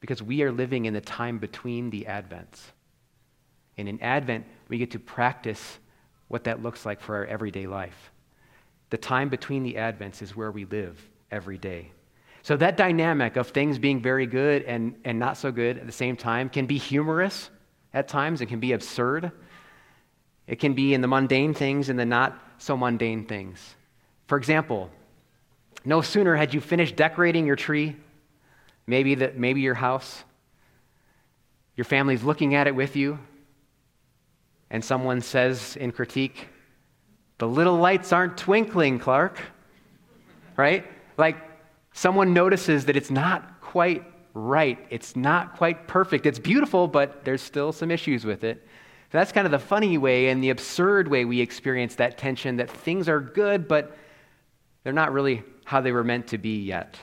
because 0.00 0.22
we 0.22 0.40
are 0.44 0.50
living 0.50 0.86
in 0.86 0.94
the 0.94 1.02
time 1.02 1.36
between 1.36 1.90
the 1.90 2.06
Advents. 2.08 2.70
And 3.78 3.88
in 3.88 4.00
Advent, 4.00 4.46
we 4.68 4.78
get 4.78 4.92
to 4.92 4.98
practice 4.98 5.78
what 6.28 6.44
that 6.44 6.62
looks 6.62 6.86
like 6.86 7.00
for 7.00 7.16
our 7.16 7.26
everyday 7.26 7.66
life. 7.66 8.10
The 8.90 8.98
time 8.98 9.28
between 9.28 9.62
the 9.62 9.74
Advents 9.74 10.22
is 10.22 10.34
where 10.34 10.50
we 10.50 10.64
live 10.64 11.00
every 11.30 11.58
day. 11.58 11.92
So, 12.42 12.56
that 12.56 12.76
dynamic 12.76 13.36
of 13.36 13.48
things 13.48 13.78
being 13.78 14.00
very 14.00 14.26
good 14.26 14.62
and, 14.62 14.94
and 15.04 15.18
not 15.18 15.36
so 15.36 15.50
good 15.50 15.78
at 15.78 15.86
the 15.86 15.92
same 15.92 16.16
time 16.16 16.48
can 16.48 16.66
be 16.66 16.78
humorous 16.78 17.50
at 17.96 18.08
times, 18.08 18.42
it 18.42 18.46
can 18.46 18.60
be 18.60 18.72
absurd. 18.72 19.32
It 20.46 20.56
can 20.56 20.74
be 20.74 20.92
in 20.92 21.00
the 21.00 21.08
mundane 21.08 21.54
things 21.54 21.88
and 21.88 21.98
the 21.98 22.04
not 22.04 22.38
so 22.58 22.76
mundane 22.76 23.24
things. 23.24 23.74
For 24.26 24.36
example, 24.36 24.90
No 25.84 26.02
sooner 26.02 26.36
had 26.36 26.52
you 26.52 26.60
finished 26.60 26.94
decorating 26.94 27.46
your 27.46 27.56
tree, 27.56 27.96
maybe, 28.86 29.14
the, 29.14 29.32
maybe 29.34 29.62
your 29.62 29.74
house, 29.74 30.24
your 31.74 31.84
family's 31.86 32.22
looking 32.22 32.54
at 32.54 32.66
it 32.66 32.74
with 32.74 32.96
you, 32.96 33.18
and 34.70 34.84
someone 34.84 35.20
says 35.20 35.76
in 35.76 35.92
critique, 35.92 36.48
The 37.38 37.48
little 37.48 37.76
lights 37.76 38.12
aren't 38.12 38.36
twinkling, 38.36 38.98
Clark. 38.98 39.40
Right? 40.56 40.86
Like 41.16 41.36
someone 41.92 42.32
notices 42.32 42.86
that 42.86 42.96
it's 42.96 43.10
not 43.10 43.60
quite 43.60 44.04
right. 44.34 44.78
It's 44.90 45.16
not 45.16 45.56
quite 45.56 45.86
perfect. 45.86 46.26
It's 46.26 46.38
beautiful, 46.38 46.88
but 46.88 47.24
there's 47.24 47.42
still 47.42 47.72
some 47.72 47.90
issues 47.90 48.24
with 48.24 48.44
it. 48.44 48.66
So 49.12 49.18
that's 49.18 49.32
kind 49.32 49.46
of 49.46 49.50
the 49.50 49.58
funny 49.58 49.98
way 49.98 50.28
and 50.28 50.42
the 50.42 50.50
absurd 50.50 51.08
way 51.08 51.24
we 51.24 51.40
experience 51.40 51.94
that 51.96 52.18
tension 52.18 52.56
that 52.56 52.70
things 52.70 53.08
are 53.08 53.20
good, 53.20 53.68
but 53.68 53.96
they're 54.82 54.92
not 54.92 55.12
really 55.12 55.42
how 55.64 55.80
they 55.80 55.92
were 55.92 56.04
meant 56.04 56.28
to 56.28 56.38
be 56.38 56.60
yet. 56.62 56.98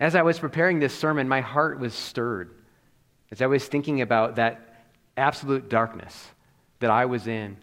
As 0.00 0.14
I 0.14 0.22
was 0.22 0.38
preparing 0.38 0.78
this 0.78 0.96
sermon, 0.96 1.28
my 1.28 1.40
heart 1.40 1.80
was 1.80 1.94
stirred 1.94 2.58
as 3.30 3.42
I 3.42 3.46
was 3.46 3.66
thinking 3.66 4.00
about 4.00 4.36
that 4.36 4.67
absolute 5.18 5.68
darkness 5.68 6.28
that 6.80 6.90
I 6.90 7.04
was 7.06 7.26
in 7.26 7.56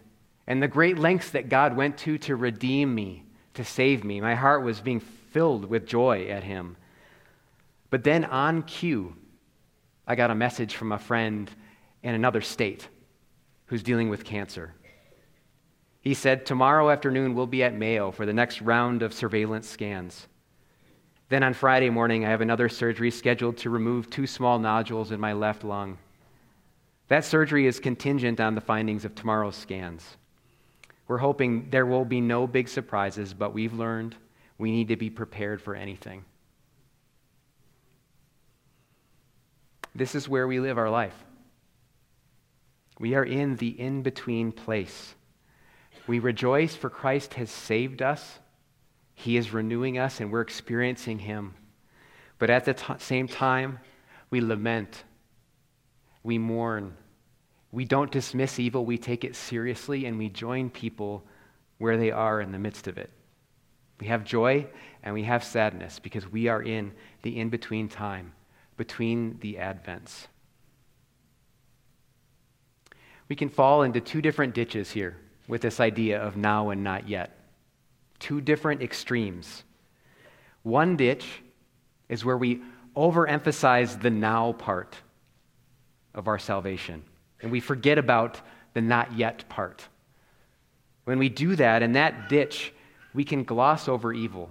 and 0.46 0.62
the 0.62 0.68
great 0.68 0.98
lengths 0.98 1.30
that 1.30 1.48
God 1.48 1.76
went 1.76 1.98
to 1.98 2.18
to 2.18 2.36
redeem 2.36 2.94
me, 2.94 3.24
to 3.54 3.64
save 3.64 4.04
me. 4.04 4.20
My 4.20 4.34
heart 4.34 4.62
was 4.62 4.80
being 4.80 5.00
filled 5.00 5.64
with 5.64 5.86
joy 5.86 6.28
at 6.28 6.44
Him. 6.44 6.76
But 7.90 8.04
then 8.04 8.24
on 8.24 8.62
cue, 8.62 9.16
I 10.06 10.14
got 10.14 10.30
a 10.30 10.34
message 10.34 10.76
from 10.76 10.92
a 10.92 10.98
friend 10.98 11.50
in 12.02 12.14
another 12.14 12.40
state 12.40 12.88
who's 13.66 13.82
dealing 13.82 14.08
with 14.08 14.24
cancer. 14.24 14.72
He 16.00 16.14
said, 16.14 16.46
Tomorrow 16.46 16.90
afternoon, 16.90 17.34
we'll 17.34 17.48
be 17.48 17.64
at 17.64 17.74
Mayo 17.74 18.12
for 18.12 18.26
the 18.26 18.32
next 18.32 18.62
round 18.62 19.02
of 19.02 19.12
surveillance 19.12 19.68
scans. 19.68 20.28
Then 21.28 21.42
on 21.42 21.54
Friday 21.54 21.90
morning, 21.90 22.24
I 22.24 22.30
have 22.30 22.40
another 22.40 22.68
surgery 22.68 23.10
scheduled 23.10 23.56
to 23.58 23.70
remove 23.70 24.08
two 24.08 24.28
small 24.28 24.60
nodules 24.60 25.10
in 25.10 25.18
my 25.18 25.32
left 25.32 25.64
lung. 25.64 25.98
That 27.08 27.24
surgery 27.24 27.66
is 27.66 27.78
contingent 27.78 28.40
on 28.40 28.54
the 28.54 28.60
findings 28.60 29.04
of 29.04 29.14
tomorrow's 29.14 29.56
scans. 29.56 30.16
We're 31.08 31.18
hoping 31.18 31.70
there 31.70 31.86
will 31.86 32.04
be 32.04 32.20
no 32.20 32.46
big 32.46 32.68
surprises, 32.68 33.32
but 33.32 33.54
we've 33.54 33.72
learned 33.72 34.16
we 34.58 34.72
need 34.72 34.88
to 34.88 34.96
be 34.96 35.10
prepared 35.10 35.62
for 35.62 35.74
anything. 35.74 36.24
This 39.94 40.14
is 40.14 40.28
where 40.28 40.46
we 40.46 40.60
live 40.60 40.78
our 40.78 40.90
life. 40.90 41.14
We 42.98 43.14
are 43.14 43.24
in 43.24 43.56
the 43.56 43.68
in 43.68 44.02
between 44.02 44.52
place. 44.52 45.14
We 46.06 46.18
rejoice 46.18 46.74
for 46.74 46.90
Christ 46.90 47.34
has 47.34 47.50
saved 47.50 48.02
us. 48.02 48.38
He 49.14 49.36
is 49.36 49.52
renewing 49.52 49.98
us 49.98 50.20
and 50.20 50.30
we're 50.30 50.40
experiencing 50.40 51.20
Him. 51.20 51.54
But 52.38 52.50
at 52.50 52.64
the 52.64 52.74
t- 52.74 52.94
same 52.98 53.28
time, 53.28 53.80
we 54.30 54.40
lament, 54.40 55.04
we 56.26 56.36
mourn, 56.38 56.94
we 57.72 57.84
don't 57.84 58.10
dismiss 58.10 58.58
evil, 58.58 58.84
we 58.84 58.98
take 58.98 59.24
it 59.24 59.34
seriously, 59.34 60.04
and 60.04 60.18
we 60.18 60.28
join 60.28 60.68
people 60.68 61.24
where 61.78 61.96
they 61.96 62.10
are 62.10 62.40
in 62.40 62.52
the 62.52 62.58
midst 62.58 62.86
of 62.86 62.98
it. 62.98 63.10
We 64.00 64.08
have 64.08 64.24
joy 64.24 64.66
and 65.02 65.14
we 65.14 65.22
have 65.22 65.42
sadness 65.42 65.98
because 65.98 66.30
we 66.30 66.48
are 66.48 66.62
in 66.62 66.92
the 67.22 67.38
in 67.38 67.48
between 67.48 67.88
time, 67.88 68.32
between 68.76 69.38
the 69.40 69.54
Advents 69.54 70.26
we 73.28 73.36
can 73.36 73.48
fall 73.48 73.82
into 73.82 74.00
two 74.00 74.22
different 74.22 74.54
ditches 74.54 74.90
here 74.90 75.16
with 75.48 75.60
this 75.60 75.80
idea 75.80 76.20
of 76.20 76.36
now 76.36 76.70
and 76.70 76.82
not 76.82 77.08
yet. 77.08 77.38
Two 78.18 78.40
different 78.40 78.82
extremes. 78.82 79.64
One 80.62 80.96
ditch 80.96 81.42
is 82.08 82.24
where 82.24 82.36
we 82.38 82.62
overemphasize 82.96 84.00
the 84.00 84.10
now 84.10 84.52
part 84.52 84.96
of 86.16 86.26
our 86.26 86.38
salvation, 86.38 87.04
and 87.40 87.52
we 87.52 87.60
forget 87.60 87.98
about 87.98 88.40
the 88.74 88.80
not 88.80 89.16
yet 89.16 89.48
part. 89.48 89.86
When 91.04 91.18
we 91.20 91.28
do 91.28 91.54
that, 91.56 91.82
in 91.82 91.92
that 91.92 92.28
ditch, 92.28 92.72
we 93.14 93.24
can 93.24 93.44
gloss 93.44 93.88
over 93.88 94.12
evil. 94.12 94.50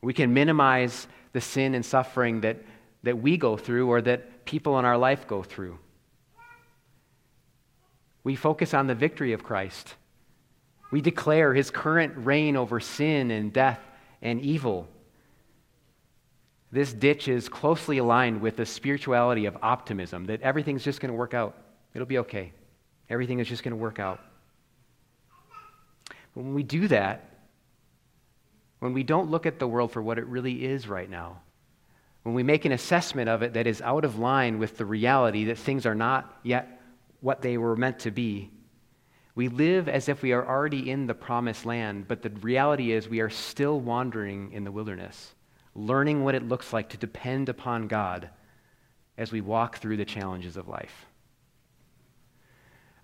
We 0.00 0.14
can 0.14 0.32
minimize 0.32 1.06
the 1.32 1.40
sin 1.40 1.74
and 1.74 1.84
suffering 1.84 2.40
that, 2.40 2.56
that 3.02 3.18
we 3.18 3.36
go 3.36 3.56
through 3.56 3.88
or 3.88 4.00
that 4.02 4.44
people 4.44 4.78
in 4.78 4.84
our 4.84 4.96
life 4.96 5.26
go 5.28 5.42
through. 5.42 5.78
We 8.24 8.36
focus 8.36 8.72
on 8.72 8.86
the 8.86 8.94
victory 8.94 9.32
of 9.32 9.42
Christ. 9.42 9.94
We 10.90 11.00
declare 11.00 11.54
his 11.54 11.70
current 11.70 12.12
reign 12.16 12.56
over 12.56 12.80
sin 12.80 13.30
and 13.30 13.52
death 13.52 13.80
and 14.20 14.40
evil. 14.40 14.88
This 16.72 16.92
ditch 16.92 17.28
is 17.28 17.50
closely 17.50 17.98
aligned 17.98 18.40
with 18.40 18.56
the 18.56 18.64
spirituality 18.64 19.44
of 19.44 19.58
optimism 19.62 20.24
that 20.24 20.40
everything's 20.40 20.82
just 20.82 21.00
going 21.00 21.12
to 21.12 21.16
work 21.16 21.34
out. 21.34 21.54
It'll 21.92 22.06
be 22.06 22.18
okay. 22.18 22.52
Everything 23.10 23.40
is 23.40 23.48
just 23.48 23.62
going 23.62 23.72
to 23.72 23.80
work 23.80 23.98
out. 23.98 24.20
But 26.34 26.44
when 26.44 26.54
we 26.54 26.62
do 26.62 26.88
that, 26.88 27.28
when 28.78 28.94
we 28.94 29.02
don't 29.02 29.30
look 29.30 29.44
at 29.44 29.58
the 29.58 29.68
world 29.68 29.92
for 29.92 30.00
what 30.00 30.18
it 30.18 30.26
really 30.26 30.64
is 30.64 30.88
right 30.88 31.08
now, 31.08 31.42
when 32.22 32.34
we 32.34 32.42
make 32.42 32.64
an 32.64 32.72
assessment 32.72 33.28
of 33.28 33.42
it 33.42 33.52
that 33.52 33.66
is 33.66 33.82
out 33.82 34.06
of 34.06 34.18
line 34.18 34.58
with 34.58 34.78
the 34.78 34.86
reality 34.86 35.44
that 35.44 35.58
things 35.58 35.84
are 35.84 35.94
not 35.94 36.38
yet 36.42 36.80
what 37.20 37.42
they 37.42 37.58
were 37.58 37.76
meant 37.76 37.98
to 38.00 38.10
be. 38.10 38.50
We 39.34 39.48
live 39.48 39.88
as 39.88 40.08
if 40.08 40.22
we 40.22 40.32
are 40.32 40.46
already 40.46 40.90
in 40.90 41.06
the 41.06 41.14
promised 41.14 41.66
land, 41.66 42.08
but 42.08 42.22
the 42.22 42.30
reality 42.30 42.92
is 42.92 43.08
we 43.08 43.20
are 43.20 43.30
still 43.30 43.78
wandering 43.78 44.52
in 44.52 44.64
the 44.64 44.72
wilderness, 44.72 45.34
learning 45.74 46.24
what 46.24 46.34
it 46.34 46.48
looks 46.48 46.72
like 46.72 46.90
to 46.90 46.96
depend 46.96 47.48
upon 47.48 47.88
God 47.88 48.28
as 49.16 49.32
we 49.32 49.40
walk 49.40 49.78
through 49.78 49.96
the 49.96 50.04
challenges 50.04 50.56
of 50.56 50.68
life. 50.68 51.06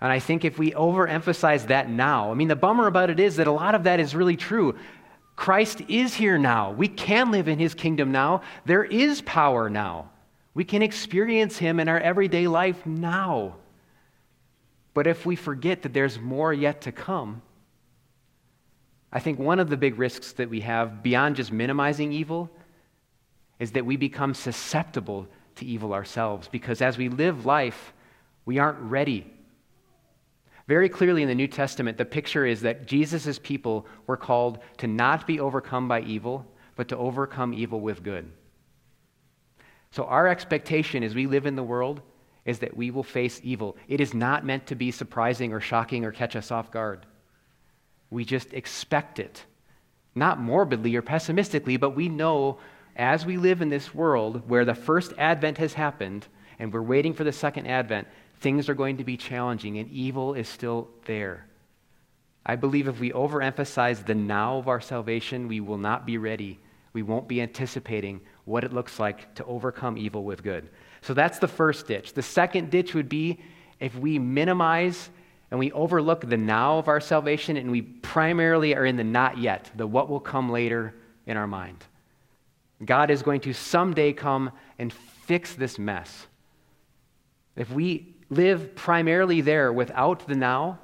And 0.00 0.12
I 0.12 0.20
think 0.20 0.44
if 0.44 0.58
we 0.58 0.72
overemphasize 0.72 1.66
that 1.68 1.90
now, 1.90 2.30
I 2.30 2.34
mean, 2.34 2.48
the 2.48 2.56
bummer 2.56 2.86
about 2.86 3.10
it 3.10 3.18
is 3.18 3.36
that 3.36 3.46
a 3.46 3.52
lot 3.52 3.74
of 3.74 3.84
that 3.84 4.00
is 4.00 4.14
really 4.14 4.36
true. 4.36 4.76
Christ 5.34 5.82
is 5.88 6.14
here 6.14 6.38
now. 6.38 6.72
We 6.72 6.88
can 6.88 7.30
live 7.30 7.48
in 7.48 7.58
his 7.58 7.74
kingdom 7.74 8.12
now. 8.12 8.42
There 8.64 8.84
is 8.84 9.22
power 9.22 9.68
now. 9.68 10.10
We 10.54 10.64
can 10.64 10.82
experience 10.82 11.58
him 11.58 11.80
in 11.80 11.88
our 11.88 11.98
everyday 11.98 12.48
life 12.48 12.84
now. 12.86 13.56
But 14.94 15.06
if 15.06 15.24
we 15.24 15.36
forget 15.36 15.82
that 15.82 15.92
there's 15.92 16.18
more 16.18 16.52
yet 16.52 16.80
to 16.82 16.92
come, 16.92 17.42
I 19.12 19.20
think 19.20 19.38
one 19.38 19.58
of 19.58 19.70
the 19.70 19.76
big 19.76 19.98
risks 19.98 20.32
that 20.32 20.50
we 20.50 20.60
have 20.60 21.02
beyond 21.02 21.36
just 21.36 21.52
minimizing 21.52 22.12
evil 22.12 22.50
is 23.58 23.72
that 23.72 23.86
we 23.86 23.96
become 23.96 24.34
susceptible 24.34 25.26
to 25.56 25.66
evil 25.66 25.92
ourselves 25.92 26.48
because 26.48 26.80
as 26.80 26.96
we 26.96 27.08
live 27.08 27.44
life, 27.44 27.92
we 28.44 28.58
aren't 28.58 28.78
ready. 28.78 29.26
Very 30.66 30.88
clearly 30.88 31.22
in 31.22 31.28
the 31.28 31.34
New 31.34 31.48
Testament, 31.48 31.98
the 31.98 32.04
picture 32.04 32.44
is 32.44 32.60
that 32.60 32.86
Jesus' 32.86 33.38
people 33.38 33.86
were 34.06 34.16
called 34.16 34.58
to 34.78 34.86
not 34.86 35.26
be 35.26 35.40
overcome 35.40 35.88
by 35.88 36.02
evil, 36.02 36.46
but 36.76 36.88
to 36.88 36.96
overcome 36.96 37.54
evil 37.54 37.80
with 37.80 38.02
good. 38.02 38.30
So, 39.90 40.04
our 40.04 40.28
expectation 40.28 41.02
as 41.02 41.14
we 41.14 41.26
live 41.26 41.46
in 41.46 41.56
the 41.56 41.62
world 41.62 42.02
is 42.44 42.58
that 42.60 42.76
we 42.76 42.90
will 42.90 43.02
face 43.02 43.40
evil. 43.42 43.76
It 43.88 44.00
is 44.00 44.14
not 44.14 44.44
meant 44.44 44.66
to 44.66 44.74
be 44.74 44.90
surprising 44.90 45.52
or 45.52 45.60
shocking 45.60 46.04
or 46.04 46.12
catch 46.12 46.36
us 46.36 46.50
off 46.50 46.70
guard. 46.70 47.06
We 48.10 48.24
just 48.24 48.52
expect 48.52 49.18
it. 49.18 49.44
Not 50.14 50.40
morbidly 50.40 50.94
or 50.96 51.02
pessimistically, 51.02 51.76
but 51.76 51.90
we 51.90 52.08
know 52.08 52.58
as 52.98 53.24
we 53.24 53.36
live 53.36 53.62
in 53.62 53.68
this 53.68 53.94
world 53.94 54.48
where 54.48 54.64
the 54.64 54.74
first 54.74 55.12
advent 55.16 55.56
has 55.58 55.72
happened 55.72 56.26
and 56.58 56.72
we're 56.72 56.82
waiting 56.82 57.14
for 57.14 57.22
the 57.24 57.32
second 57.32 57.66
advent, 57.66 58.08
things 58.40 58.68
are 58.68 58.74
going 58.74 58.96
to 58.96 59.04
be 59.04 59.16
challenging 59.16 59.78
and 59.78 59.88
evil 59.90 60.34
is 60.34 60.48
still 60.48 60.88
there. 61.06 61.46
I 62.44 62.56
believe 62.56 62.88
if 62.88 62.98
we 62.98 63.12
overemphasize 63.12 64.04
the 64.04 64.14
now 64.14 64.58
of 64.58 64.68
our 64.68 64.80
salvation, 64.80 65.48
we 65.48 65.60
will 65.60 65.78
not 65.78 66.06
be 66.06 66.18
ready. 66.18 66.58
We 66.92 67.02
won't 67.02 67.28
be 67.28 67.40
anticipating 67.40 68.20
what 68.46 68.64
it 68.64 68.72
looks 68.72 68.98
like 68.98 69.34
to 69.36 69.44
overcome 69.44 69.96
evil 69.96 70.24
with 70.24 70.42
good. 70.42 70.68
So 71.02 71.14
that's 71.14 71.38
the 71.38 71.46
first 71.46 71.86
ditch. 71.86 72.14
The 72.14 72.22
second 72.22 72.70
ditch 72.70 72.94
would 72.94 73.08
be 73.08 73.38
if 73.78 73.94
we 73.94 74.18
minimize 74.18 75.10
and 75.50 75.60
we 75.60 75.70
overlook 75.72 76.28
the 76.28 76.36
now 76.36 76.78
of 76.78 76.88
our 76.88 77.00
salvation 77.00 77.56
and 77.56 77.70
we 77.70 77.82
primarily 77.82 78.74
are 78.74 78.84
in 78.84 78.96
the 78.96 79.04
not 79.04 79.38
yet, 79.38 79.70
the 79.76 79.86
what 79.86 80.08
will 80.08 80.20
come 80.20 80.50
later 80.50 80.94
in 81.26 81.36
our 81.36 81.46
mind. 81.46 81.84
God 82.84 83.10
is 83.10 83.22
going 83.22 83.40
to 83.42 83.52
someday 83.52 84.12
come 84.12 84.52
and 84.78 84.92
fix 84.92 85.54
this 85.54 85.78
mess. 85.78 86.26
If 87.56 87.70
we 87.70 88.14
live 88.30 88.74
primarily 88.76 89.40
there 89.40 89.72
without 89.72 90.26
the 90.26 90.36
now, 90.36 90.78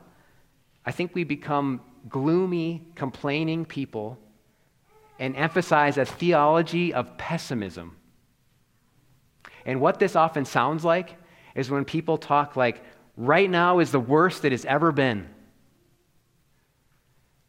I 0.85 0.91
think 0.91 1.15
we 1.15 1.25
become 1.25 1.81
gloomy, 2.09 2.87
complaining 2.95 3.65
people 3.65 4.19
and 5.19 5.37
emphasize 5.37 5.97
a 5.97 6.05
theology 6.05 6.93
of 6.93 7.17
pessimism 7.17 7.97
and 9.67 9.81
what 9.81 9.99
this 9.99 10.17
often 10.17 10.45
sounds 10.45 10.85
like 10.85 11.17
is 11.55 11.71
when 11.71 11.85
people 11.85 12.19
talk 12.19 12.57
like, 12.57 12.83
right 13.17 13.49
now 13.49 13.79
is 13.79 13.93
the 13.93 14.01
worst 14.01 14.45
it 14.45 14.53
has 14.53 14.65
ever 14.65 14.93
been. 14.93 15.29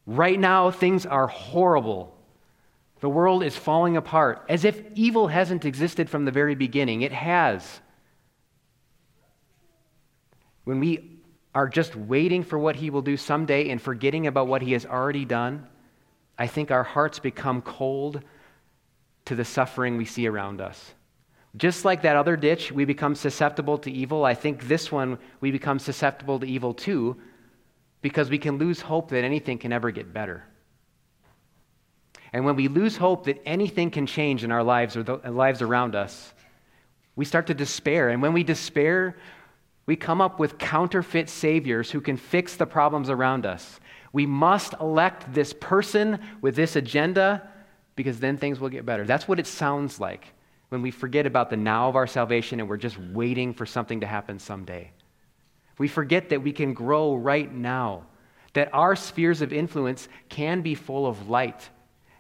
Right 0.06 0.40
now, 0.40 0.72
things 0.72 1.06
are 1.06 1.28
horrible. 1.28 2.15
The 3.02 3.10
world 3.10 3.44
is 3.44 3.56
falling 3.56 3.98
apart 3.98 4.46
as 4.50 4.66
if 4.66 4.82
evil 4.96 5.28
hasn't 5.28 5.66
existed 5.66 6.10
from 6.10 6.26
the 6.26 6.32
very 6.32 6.56
beginning. 6.56 7.02
It 7.02 7.12
has. 7.12 7.82
When 10.64 10.80
we 10.80 11.20
are 11.54 11.68
just 11.70 11.96
waiting 11.96 12.44
for 12.44 12.58
what 12.58 12.76
he 12.76 12.90
will 12.90 13.02
do 13.02 13.18
someday 13.18 13.70
and 13.70 13.82
forgetting 13.82 14.28
about 14.28 14.48
what 14.48 14.62
he 14.62 14.74
has 14.74 14.86
already 14.86 15.26
done, 15.26 15.68
I 16.38 16.48
think 16.48 16.72
our 16.72 16.84
hearts 16.84 17.20
become 17.20 17.62
cold 17.62 18.22
to 19.26 19.36
the 19.36 19.46
suffering 19.46 19.98
we 19.98 20.06
see 20.06 20.28
around 20.28 20.62
us. 20.62 20.94
Just 21.56 21.86
like 21.86 22.02
that 22.02 22.18
other 22.18 22.36
ditch, 22.36 22.72
we 22.72 22.84
become 22.84 23.16
susceptible 23.16 23.78
to 23.80 23.92
evil. 23.92 24.26
I 24.26 24.34
think 24.34 24.68
this 24.68 24.92
one, 24.92 25.18
we 25.40 25.52
become 25.52 25.80
susceptible 25.80 26.40
to 26.40 26.48
evil 26.48 26.74
too, 26.74 27.16
because 28.02 28.30
we 28.30 28.38
can 28.38 28.58
lose 28.58 28.82
hope 28.82 29.10
that 29.12 29.24
anything 29.24 29.58
can 29.58 29.72
ever 29.72 29.92
get 29.92 30.14
better. 30.14 30.44
And 32.34 32.46
when 32.46 32.56
we 32.56 32.68
lose 32.68 32.98
hope 32.98 33.26
that 33.26 33.42
anything 33.46 33.92
can 33.92 34.06
change 34.06 34.44
in 34.44 34.52
our 34.52 34.64
lives 34.64 34.98
or 34.98 35.04
the 35.04 35.28
uh, 35.28 35.32
lives 35.32 35.62
around 35.62 35.96
us, 35.96 36.34
we 37.16 37.26
start 37.26 37.48
to 37.48 37.54
despair. 37.54 38.10
And 38.10 38.22
when 38.22 38.34
we 38.34 38.44
despair, 38.44 39.16
we 39.86 39.96
come 39.96 40.22
up 40.22 40.40
with 40.40 40.58
counterfeit 40.58 41.30
saviors 41.30 41.92
who 41.92 42.02
can 42.02 42.18
fix 42.18 42.56
the 42.56 42.66
problems 42.66 43.10
around 43.10 43.46
us. 43.46 43.80
We 44.12 44.26
must 44.26 44.74
elect 44.80 45.34
this 45.34 45.54
person 45.54 46.20
with 46.42 46.56
this 46.56 46.76
agenda 46.76 47.50
because 47.96 48.20
then 48.20 48.38
things 48.38 48.60
will 48.60 48.70
get 48.70 48.86
better. 48.86 49.06
That's 49.06 49.28
what 49.28 49.40
it 49.40 49.48
sounds 49.48 50.00
like 50.00 50.26
when 50.70 50.82
we 50.82 50.92
forget 50.92 51.26
about 51.26 51.50
the 51.50 51.58
now 51.58 51.88
of 51.88 51.96
our 51.96 52.08
salvation 52.08 52.60
and 52.60 52.68
we're 52.68 52.78
just 52.78 52.98
waiting 52.98 53.54
for 53.54 53.66
something 53.66 54.02
to 54.02 54.08
happen 54.08 54.40
someday. 54.40 54.92
We 55.78 55.88
forget 55.88 56.30
that 56.30 56.42
we 56.42 56.52
can 56.52 56.74
grow 56.74 57.16
right 57.16 57.54
now, 57.54 58.06
that 58.54 58.74
our 58.74 58.96
spheres 58.96 59.42
of 59.42 59.54
influence 59.54 60.08
can 60.30 60.62
be 60.62 60.76
full 60.76 61.06
of 61.06 61.30
light 61.30 61.70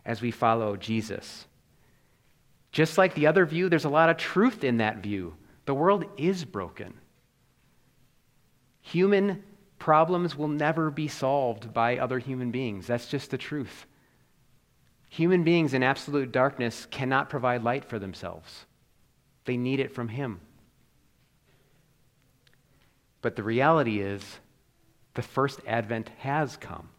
as 0.05 0.21
we 0.21 0.31
follow 0.31 0.75
Jesus. 0.75 1.47
Just 2.71 2.97
like 2.97 3.15
the 3.15 3.27
other 3.27 3.45
view, 3.45 3.69
there's 3.69 3.85
a 3.85 3.89
lot 3.89 4.09
of 4.09 4.17
truth 4.17 4.63
in 4.63 4.77
that 4.77 4.97
view. 4.97 5.35
The 5.65 5.73
world 5.73 6.05
is 6.17 6.45
broken. 6.45 6.93
Human 8.81 9.43
problems 9.79 10.35
will 10.35 10.47
never 10.47 10.91
be 10.91 11.07
solved 11.07 11.73
by 11.73 11.97
other 11.97 12.19
human 12.19 12.51
beings. 12.51 12.87
That's 12.87 13.07
just 13.07 13.31
the 13.31 13.37
truth. 13.37 13.85
Human 15.09 15.43
beings 15.43 15.73
in 15.73 15.83
absolute 15.83 16.31
darkness 16.31 16.85
cannot 16.91 17.29
provide 17.29 17.63
light 17.63 17.85
for 17.85 17.99
themselves, 17.99 18.65
they 19.45 19.57
need 19.57 19.79
it 19.79 19.93
from 19.93 20.09
Him. 20.09 20.41
But 23.21 23.35
the 23.35 23.43
reality 23.43 24.01
is, 24.01 24.21
the 25.15 25.21
first 25.21 25.61
advent 25.65 26.09
has 26.19 26.57
come. 26.57 26.89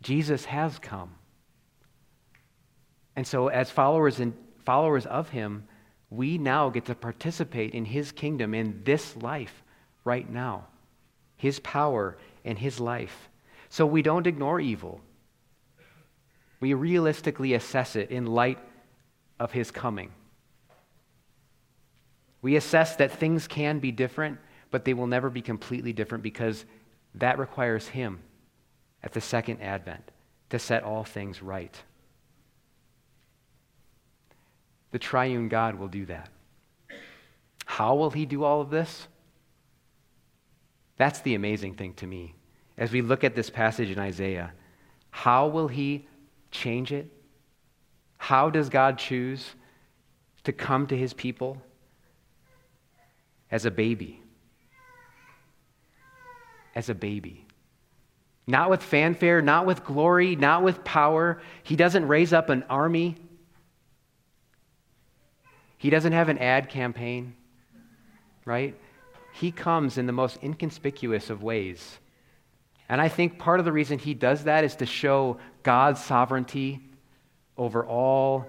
Jesus 0.00 0.44
has 0.46 0.78
come. 0.78 1.10
And 3.16 3.26
so, 3.26 3.48
as 3.48 3.70
followers, 3.70 4.20
and 4.20 4.34
followers 4.64 5.06
of 5.06 5.30
Him, 5.30 5.64
we 6.10 6.38
now 6.38 6.70
get 6.70 6.86
to 6.86 6.94
participate 6.94 7.74
in 7.74 7.84
His 7.84 8.12
kingdom 8.12 8.54
in 8.54 8.82
this 8.84 9.16
life 9.16 9.62
right 10.04 10.28
now, 10.28 10.66
His 11.36 11.60
power 11.60 12.16
and 12.44 12.58
His 12.58 12.80
life. 12.80 13.28
So 13.68 13.86
we 13.86 14.02
don't 14.02 14.26
ignore 14.26 14.60
evil 14.60 15.00
we 16.62 16.74
realistically 16.74 17.54
assess 17.54 17.96
it 17.96 18.12
in 18.12 18.24
light 18.24 18.58
of 19.40 19.50
his 19.50 19.72
coming. 19.72 20.12
We 22.40 22.54
assess 22.54 22.94
that 22.96 23.10
things 23.10 23.48
can 23.48 23.80
be 23.80 23.90
different, 23.90 24.38
but 24.70 24.84
they 24.84 24.94
will 24.94 25.08
never 25.08 25.28
be 25.28 25.42
completely 25.42 25.92
different 25.92 26.22
because 26.22 26.64
that 27.16 27.40
requires 27.40 27.88
him 27.88 28.20
at 29.02 29.12
the 29.12 29.20
second 29.20 29.60
advent 29.60 30.12
to 30.50 30.60
set 30.60 30.84
all 30.84 31.02
things 31.02 31.42
right. 31.42 31.82
The 34.92 34.98
triune 34.98 35.48
God 35.48 35.74
will 35.74 35.88
do 35.88 36.06
that. 36.06 36.28
How 37.64 37.94
will 37.94 38.10
he 38.10 38.26
do 38.26 38.44
all 38.44 38.60
of 38.60 38.70
this? 38.70 39.08
That's 40.96 41.20
the 41.20 41.34
amazing 41.34 41.74
thing 41.74 41.94
to 41.94 42.06
me. 42.06 42.34
As 42.78 42.92
we 42.92 43.02
look 43.02 43.24
at 43.24 43.34
this 43.34 43.50
passage 43.50 43.90
in 43.90 43.98
Isaiah, 43.98 44.52
how 45.10 45.48
will 45.48 45.68
he 45.68 46.06
change 46.50 46.92
it? 46.92 47.10
How 48.18 48.50
does 48.50 48.68
God 48.68 48.98
choose 48.98 49.54
to 50.44 50.52
come 50.52 50.86
to 50.88 50.96
his 50.96 51.12
people 51.14 51.60
as 53.50 53.64
a 53.64 53.70
baby? 53.70 54.22
As 56.74 56.88
a 56.88 56.94
baby. 56.94 57.46
Not 58.46 58.70
with 58.70 58.82
fanfare, 58.82 59.40
not 59.40 59.66
with 59.66 59.84
glory, 59.84 60.36
not 60.36 60.62
with 60.62 60.84
power. 60.84 61.40
He 61.62 61.76
doesn't 61.76 62.06
raise 62.06 62.32
up 62.32 62.48
an 62.48 62.64
army. 62.68 63.16
He 65.82 65.90
doesn't 65.90 66.12
have 66.12 66.28
an 66.28 66.38
ad 66.38 66.68
campaign, 66.68 67.34
right? 68.44 68.78
He 69.32 69.50
comes 69.50 69.98
in 69.98 70.06
the 70.06 70.12
most 70.12 70.38
inconspicuous 70.40 71.28
of 71.28 71.42
ways. 71.42 71.98
And 72.88 73.00
I 73.00 73.08
think 73.08 73.36
part 73.36 73.58
of 73.58 73.64
the 73.64 73.72
reason 73.72 73.98
he 73.98 74.14
does 74.14 74.44
that 74.44 74.62
is 74.62 74.76
to 74.76 74.86
show 74.86 75.38
God's 75.64 76.00
sovereignty 76.00 76.78
over 77.58 77.84
all 77.84 78.46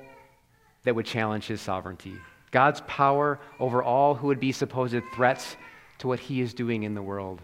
that 0.83 0.93
would 0.93 1.07
challenge 1.07 1.47
his 1.47 1.59
sovereignty, 1.59 2.13
God's 2.51 2.81
power 2.81 3.39
over 3.59 3.81
all 3.81 4.13
who 4.13 4.27
would 4.27 4.39
be 4.39 4.51
supposed 4.51 5.01
threats 5.15 5.57
to 5.97 6.07
what 6.07 6.19
he 6.19 6.39
is 6.39 6.53
doing 6.53 6.83
in 6.83 6.93
the 6.93 7.01
world. 7.01 7.41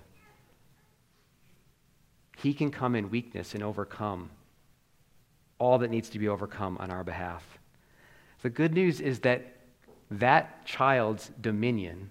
He 2.38 2.54
can 2.54 2.70
come 2.70 2.94
in 2.94 3.10
weakness 3.10 3.56
and 3.56 3.64
overcome 3.64 4.30
all 5.58 5.80
that 5.80 5.90
needs 5.90 6.10
to 6.10 6.20
be 6.20 6.28
overcome 6.28 6.78
on 6.80 6.92
our 6.92 7.04
behalf. 7.04 7.58
The 8.44 8.52
good 8.52 8.76
news 8.76 9.02
is 9.02 9.22
that 9.22 9.56
that 10.12 10.66
child's 10.66 11.32
dominion, 11.40 12.10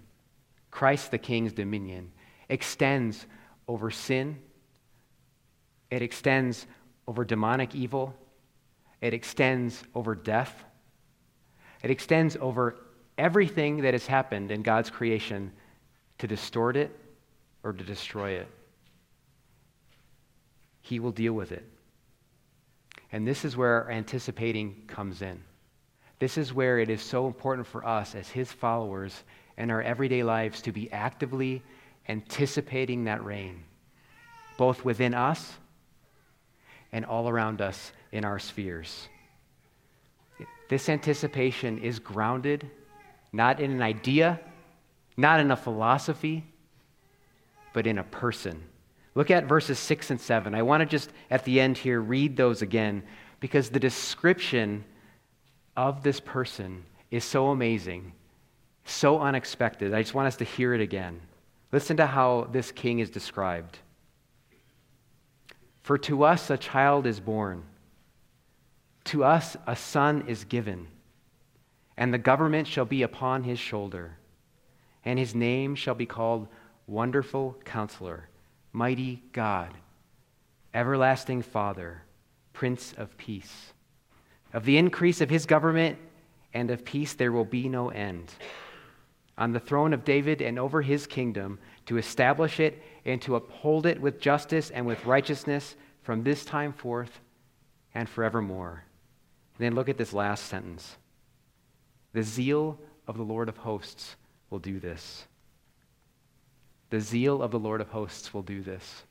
Christ 0.71 1.11
the 1.11 1.17
King's 1.17 1.53
dominion, 1.53 2.11
extends 2.47 3.25
over 3.67 3.91
sin, 3.91 4.39
it 5.91 6.01
extends 6.01 6.65
over 7.07 7.25
demonic 7.25 7.75
evil, 7.75 8.15
it 9.01 9.13
extends 9.13 9.83
over 9.95 10.15
death, 10.15 10.63
it 11.83 11.91
extends 11.91 12.37
over 12.39 12.75
everything 13.17 13.81
that 13.81 13.93
has 13.93 14.07
happened 14.07 14.51
in 14.51 14.61
God's 14.61 14.89
creation 14.89 15.51
to 16.19 16.27
distort 16.27 16.77
it 16.77 16.97
or 17.63 17.73
to 17.73 17.83
destroy 17.83 18.31
it. 18.31 18.47
He 20.81 20.99
will 20.99 21.11
deal 21.11 21.33
with 21.33 21.51
it. 21.51 21.65
And 23.11 23.27
this 23.27 23.43
is 23.43 23.57
where 23.57 23.89
anticipating 23.91 24.83
comes 24.87 25.21
in. 25.21 25.43
This 26.19 26.37
is 26.37 26.53
where 26.53 26.79
it 26.79 26.89
is 26.89 27.01
so 27.01 27.27
important 27.27 27.65
for 27.65 27.85
us 27.85 28.13
as 28.13 28.29
His 28.29 28.51
followers 28.51 29.23
in 29.57 29.71
our 29.71 29.81
everyday 29.81 30.23
lives 30.23 30.61
to 30.63 30.71
be 30.71 30.91
actively 30.91 31.63
anticipating 32.07 33.05
that 33.05 33.23
reign, 33.23 33.63
both 34.57 34.83
within 34.85 35.13
us 35.13 35.53
and 36.91 37.05
all 37.05 37.29
around 37.29 37.61
us 37.61 37.91
in 38.11 38.25
our 38.25 38.39
spheres. 38.39 39.07
This 40.69 40.89
anticipation 40.89 41.79
is 41.79 41.99
grounded 41.99 42.69
not 43.31 43.59
in 43.59 43.71
an 43.71 43.81
idea, 43.81 44.39
not 45.17 45.39
in 45.39 45.51
a 45.51 45.55
philosophy, 45.55 46.43
but 47.73 47.85
in 47.85 47.97
a 47.97 48.03
person. 48.03 48.63
Look 49.15 49.31
at 49.31 49.45
verses 49.45 49.77
6 49.79 50.11
and 50.11 50.21
7. 50.21 50.55
I 50.55 50.61
want 50.61 50.81
to 50.81 50.85
just 50.85 51.11
at 51.29 51.43
the 51.45 51.59
end 51.59 51.77
here 51.77 52.01
read 52.01 52.37
those 52.37 52.61
again 52.61 53.03
because 53.39 53.69
the 53.69 53.79
description 53.79 54.83
of 55.79 56.03
this 56.03 56.19
person 56.19 56.83
is 57.09 57.23
so 57.23 57.47
amazing, 57.47 58.11
so 58.83 59.21
unexpected. 59.21 59.93
I 59.93 60.01
just 60.01 60.13
want 60.13 60.27
us 60.27 60.35
to 60.35 60.43
hear 60.43 60.73
it 60.73 60.81
again. 60.81 61.21
Listen 61.71 61.95
to 61.97 62.05
how 62.05 62.49
this 62.51 62.73
king 62.73 62.99
is 62.99 63.09
described. 63.09 63.79
For 65.81 65.97
to 65.99 66.25
us 66.25 66.49
a 66.49 66.57
child 66.57 67.07
is 67.07 67.21
born, 67.21 67.63
to 69.05 69.23
us 69.23 69.55
a 69.65 69.75
son 69.77 70.25
is 70.27 70.43
given, 70.43 70.87
and 71.95 72.13
the 72.13 72.17
government 72.17 72.67
shall 72.67 72.83
be 72.83 73.01
upon 73.01 73.45
his 73.45 73.57
shoulder, 73.57 74.17
and 75.05 75.17
his 75.17 75.33
name 75.33 75.75
shall 75.75 75.95
be 75.95 76.05
called 76.05 76.49
Wonderful 76.87 77.55
Counselor, 77.63 78.27
Mighty 78.73 79.23
God, 79.31 79.69
Everlasting 80.73 81.41
Father, 81.41 82.01
Prince 82.51 82.93
of 82.97 83.17
Peace. 83.17 83.71
Of 84.53 84.65
the 84.65 84.77
increase 84.77 85.21
of 85.21 85.29
his 85.29 85.45
government 85.45 85.97
and 86.53 86.71
of 86.71 86.83
peace 86.83 87.13
there 87.13 87.31
will 87.31 87.45
be 87.45 87.69
no 87.69 87.89
end. 87.89 88.33
On 89.37 89.53
the 89.53 89.59
throne 89.59 89.93
of 89.93 90.03
David 90.03 90.41
and 90.41 90.59
over 90.59 90.81
his 90.81 91.07
kingdom, 91.07 91.59
to 91.85 91.97
establish 91.97 92.59
it 92.59 92.83
and 93.05 93.21
to 93.21 93.35
uphold 93.35 93.85
it 93.85 93.99
with 93.99 94.19
justice 94.19 94.69
and 94.69 94.85
with 94.85 95.05
righteousness 95.05 95.75
from 96.03 96.23
this 96.23 96.45
time 96.45 96.73
forth 96.73 97.19
and 97.95 98.07
forevermore. 98.07 98.83
And 99.57 99.65
then 99.65 99.75
look 99.75 99.89
at 99.89 99.97
this 99.97 100.13
last 100.13 100.45
sentence. 100.45 100.97
The 102.13 102.23
zeal 102.23 102.79
of 103.07 103.17
the 103.17 103.23
Lord 103.23 103.49
of 103.49 103.57
hosts 103.57 104.15
will 104.49 104.59
do 104.59 104.79
this. 104.79 105.25
The 106.89 106.99
zeal 106.99 107.41
of 107.41 107.51
the 107.51 107.59
Lord 107.59 107.81
of 107.81 107.89
hosts 107.89 108.33
will 108.33 108.41
do 108.41 108.61
this. 108.61 109.03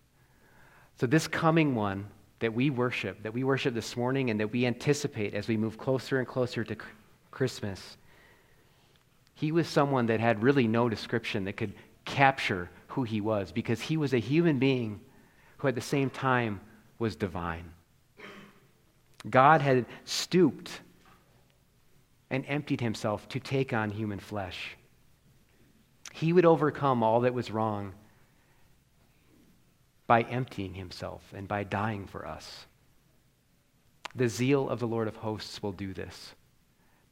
So, 1.01 1.07
this 1.07 1.29
coming 1.29 1.75
one 1.75 2.07
that 2.41 2.55
we 2.55 2.71
worship, 2.71 3.23
that 3.23 3.35
we 3.35 3.45
worship 3.45 3.75
this 3.75 3.97
morning, 3.97 4.31
and 4.31 4.39
that 4.41 4.53
we 4.53 4.67
anticipate 4.67 5.35
as 5.35 5.49
we 5.49 5.57
move 5.57 5.79
closer 5.79 6.19
and 6.19 6.27
closer 6.27 6.65
to 6.65 6.77
Christmas. 7.31 7.97
He 9.35 9.53
was 9.53 9.69
someone 9.69 10.07
that 10.07 10.21
had 10.21 10.43
really 10.43 10.67
no 10.67 10.89
description 10.89 11.45
that 11.45 11.57
could 11.57 11.75
capture 12.05 12.71
who 12.89 13.03
he 13.03 13.21
was 13.21 13.53
because 13.53 13.81
he 13.81 13.97
was 13.97 14.15
a 14.15 14.19
human 14.19 14.59
being 14.59 15.01
who 15.59 15.69
at 15.69 15.75
the 15.75 15.81
same 15.81 16.11
time 16.11 16.61
was 16.99 17.17
divine. 17.17 17.71
God 19.29 19.61
had 19.61 19.87
stooped 20.05 20.81
and 22.31 22.45
emptied 22.47 22.81
himself 22.81 23.29
to 23.31 23.41
take 23.41 23.73
on 23.73 23.91
human 23.91 24.21
flesh. 24.21 24.77
He 26.13 26.33
would 26.33 26.45
overcome 26.45 27.03
all 27.03 27.21
that 27.21 27.35
was 27.35 27.51
wrong 27.51 27.95
by 30.09 30.23
emptying 30.23 30.75
himself 30.75 31.23
and 31.37 31.47
by 31.47 31.63
dying 31.63 32.09
for 32.09 32.27
us. 32.27 32.67
The 34.17 34.29
zeal 34.29 34.69
of 34.69 34.81
the 34.81 34.89
Lord 34.89 35.07
of 35.07 35.17
hosts 35.17 35.63
will 35.63 35.71
do 35.71 35.95
this. 35.95 36.35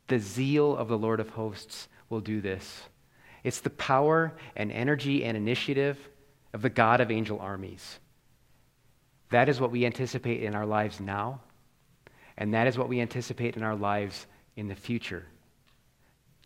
The 0.09 0.19
zeal 0.19 0.77
of 0.77 0.89
the 0.89 0.99
Lord 0.99 1.21
of 1.21 1.31
hosts 1.31 1.87
will 2.09 2.21
do 2.21 2.41
this. 2.41 2.83
It's 3.45 3.61
the 3.61 3.71
power 3.71 4.33
and 4.57 4.73
energy 4.73 5.25
and 5.25 5.37
initiative 5.37 5.99
of 6.53 6.63
the 6.63 6.71
God 6.71 7.01
of 7.01 7.13
angel 7.13 7.39
armies. 7.39 8.01
That 9.31 9.49
is 9.49 9.61
what 9.61 9.71
we 9.71 9.85
anticipate 9.85 10.43
in 10.43 10.55
our 10.55 10.67
lives 10.67 10.99
now, 10.99 11.41
and 12.39 12.55
that 12.55 12.67
is 12.67 12.79
what 12.79 12.89
we 12.89 13.01
anticipate 13.01 13.57
in 13.57 13.63
our 13.63 13.77
lives 13.77 14.27
in 14.57 14.69
the 14.69 14.75
future. 14.75 15.27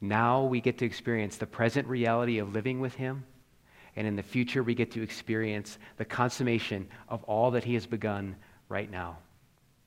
Now 0.00 0.42
we 0.44 0.60
get 0.60 0.78
to 0.78 0.84
experience 0.84 1.36
the 1.36 1.46
present 1.46 1.86
reality 1.86 2.38
of 2.38 2.54
living 2.54 2.80
with 2.80 2.94
Him, 2.94 3.24
and 4.00 4.08
in 4.08 4.16
the 4.16 4.22
future 4.22 4.62
we 4.62 4.74
get 4.74 4.90
to 4.92 5.02
experience 5.02 5.76
the 5.98 6.06
consummation 6.06 6.88
of 7.10 7.22
all 7.24 7.50
that 7.50 7.64
He 7.64 7.74
has 7.74 7.84
begun 7.84 8.34
right 8.70 8.90
now. 8.90 9.18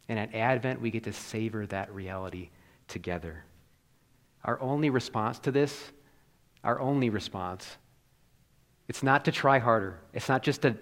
And 0.07 0.19
at 0.19 0.35
Advent, 0.35 0.79
we 0.79 0.91
get 0.91 1.05
to 1.05 1.13
savor 1.13 1.65
that 1.65 1.91
reality 1.91 2.51
together. 2.87 3.43
Our 4.45 4.61
only 4.61 4.91
response 4.91 5.39
to 5.39 5.51
this, 5.51 5.91
our 6.63 6.79
only 6.79 7.09
response, 7.09 7.67
it's 8.87 9.01
not 9.01 9.25
to 9.25 9.31
try 9.31 9.57
harder. 9.57 9.97
It's 10.13 10.29
not 10.29 10.43
just 10.43 10.61
to, 10.61 10.77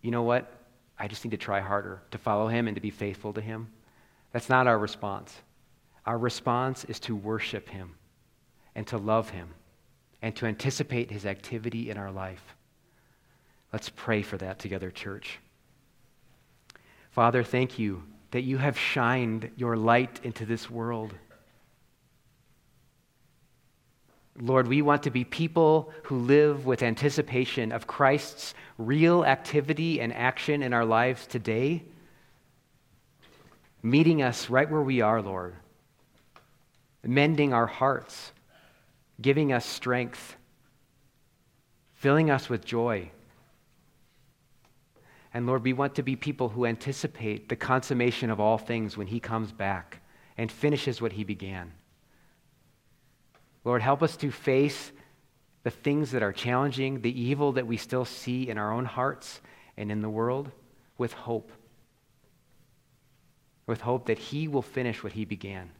you 0.00 0.10
know 0.10 0.22
what, 0.22 0.50
I 0.98 1.06
just 1.06 1.22
need 1.22 1.32
to 1.32 1.36
try 1.36 1.60
harder 1.60 2.00
to 2.12 2.16
follow 2.16 2.48
him 2.48 2.66
and 2.66 2.76
to 2.76 2.80
be 2.80 2.88
faithful 2.88 3.34
to 3.34 3.42
him. 3.42 3.68
That's 4.32 4.48
not 4.48 4.66
our 4.66 4.78
response. 4.78 5.36
Our 6.06 6.16
response 6.16 6.84
is 6.84 6.98
to 7.00 7.14
worship 7.14 7.68
him 7.68 7.96
and 8.74 8.86
to 8.86 8.96
love 8.96 9.28
him 9.28 9.50
and 10.24 10.34
to 10.34 10.46
anticipate 10.46 11.10
his 11.10 11.26
activity 11.26 11.90
in 11.90 11.98
our 11.98 12.10
life. 12.10 12.42
Let's 13.74 13.90
pray 13.90 14.22
for 14.22 14.38
that 14.38 14.58
together, 14.58 14.90
church. 14.90 15.38
Father, 17.10 17.44
thank 17.44 17.78
you 17.78 18.02
that 18.30 18.40
you 18.40 18.56
have 18.56 18.78
shined 18.78 19.50
your 19.54 19.76
light 19.76 20.20
into 20.24 20.46
this 20.46 20.70
world. 20.70 21.12
Lord, 24.40 24.66
we 24.66 24.80
want 24.80 25.02
to 25.02 25.10
be 25.10 25.24
people 25.24 25.92
who 26.04 26.16
live 26.16 26.64
with 26.64 26.82
anticipation 26.82 27.70
of 27.70 27.86
Christ's 27.86 28.54
real 28.78 29.26
activity 29.26 30.00
and 30.00 30.10
action 30.10 30.62
in 30.62 30.72
our 30.72 30.86
lives 30.86 31.26
today, 31.26 31.82
meeting 33.82 34.22
us 34.22 34.48
right 34.48 34.70
where 34.70 34.80
we 34.80 35.02
are, 35.02 35.20
Lord, 35.20 35.54
mending 37.02 37.52
our 37.52 37.66
hearts, 37.66 38.32
giving 39.20 39.52
us 39.52 39.64
strength, 39.64 40.36
filling 41.94 42.30
us 42.30 42.48
with 42.48 42.64
joy. 42.64 43.10
And 45.32 45.46
Lord, 45.46 45.64
we 45.64 45.72
want 45.72 45.96
to 45.96 46.02
be 46.02 46.16
people 46.16 46.48
who 46.48 46.66
anticipate 46.66 47.48
the 47.48 47.56
consummation 47.56 48.30
of 48.30 48.40
all 48.40 48.58
things 48.58 48.96
when 48.96 49.08
He 49.08 49.20
comes 49.20 49.52
back 49.52 50.00
and 50.36 50.50
finishes 50.50 51.00
what 51.00 51.12
He 51.12 51.24
began. 51.24 51.72
Lord, 53.64 53.82
help 53.82 54.02
us 54.02 54.16
to 54.18 54.30
face 54.30 54.92
the 55.62 55.70
things 55.70 56.10
that 56.10 56.22
are 56.22 56.32
challenging, 56.32 57.00
the 57.00 57.20
evil 57.20 57.52
that 57.52 57.66
we 57.66 57.76
still 57.76 58.04
see 58.04 58.48
in 58.48 58.58
our 58.58 58.72
own 58.72 58.84
hearts 58.84 59.40
and 59.76 59.90
in 59.90 60.02
the 60.02 60.10
world 60.10 60.50
with 60.98 61.12
hope. 61.12 61.50
With 63.66 63.80
hope 63.80 64.06
that 64.06 64.18
He 64.18 64.46
will 64.46 64.62
finish 64.62 65.02
what 65.02 65.14
He 65.14 65.24
began. 65.24 65.70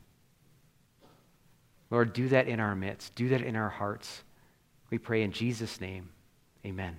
Lord, 1.91 2.12
do 2.12 2.28
that 2.28 2.49
in 2.49 2.61
our 2.61 2.74
midst, 2.74 3.14
do 3.14 3.28
that 3.28 3.43
in 3.43 3.57
our 3.57 3.68
hearts. 3.68 4.22
We 4.91 4.99
pray 4.99 5.22
in 5.22 5.32
Jesus' 5.32 5.80
name. 5.80 6.11
Amen. 6.64 6.97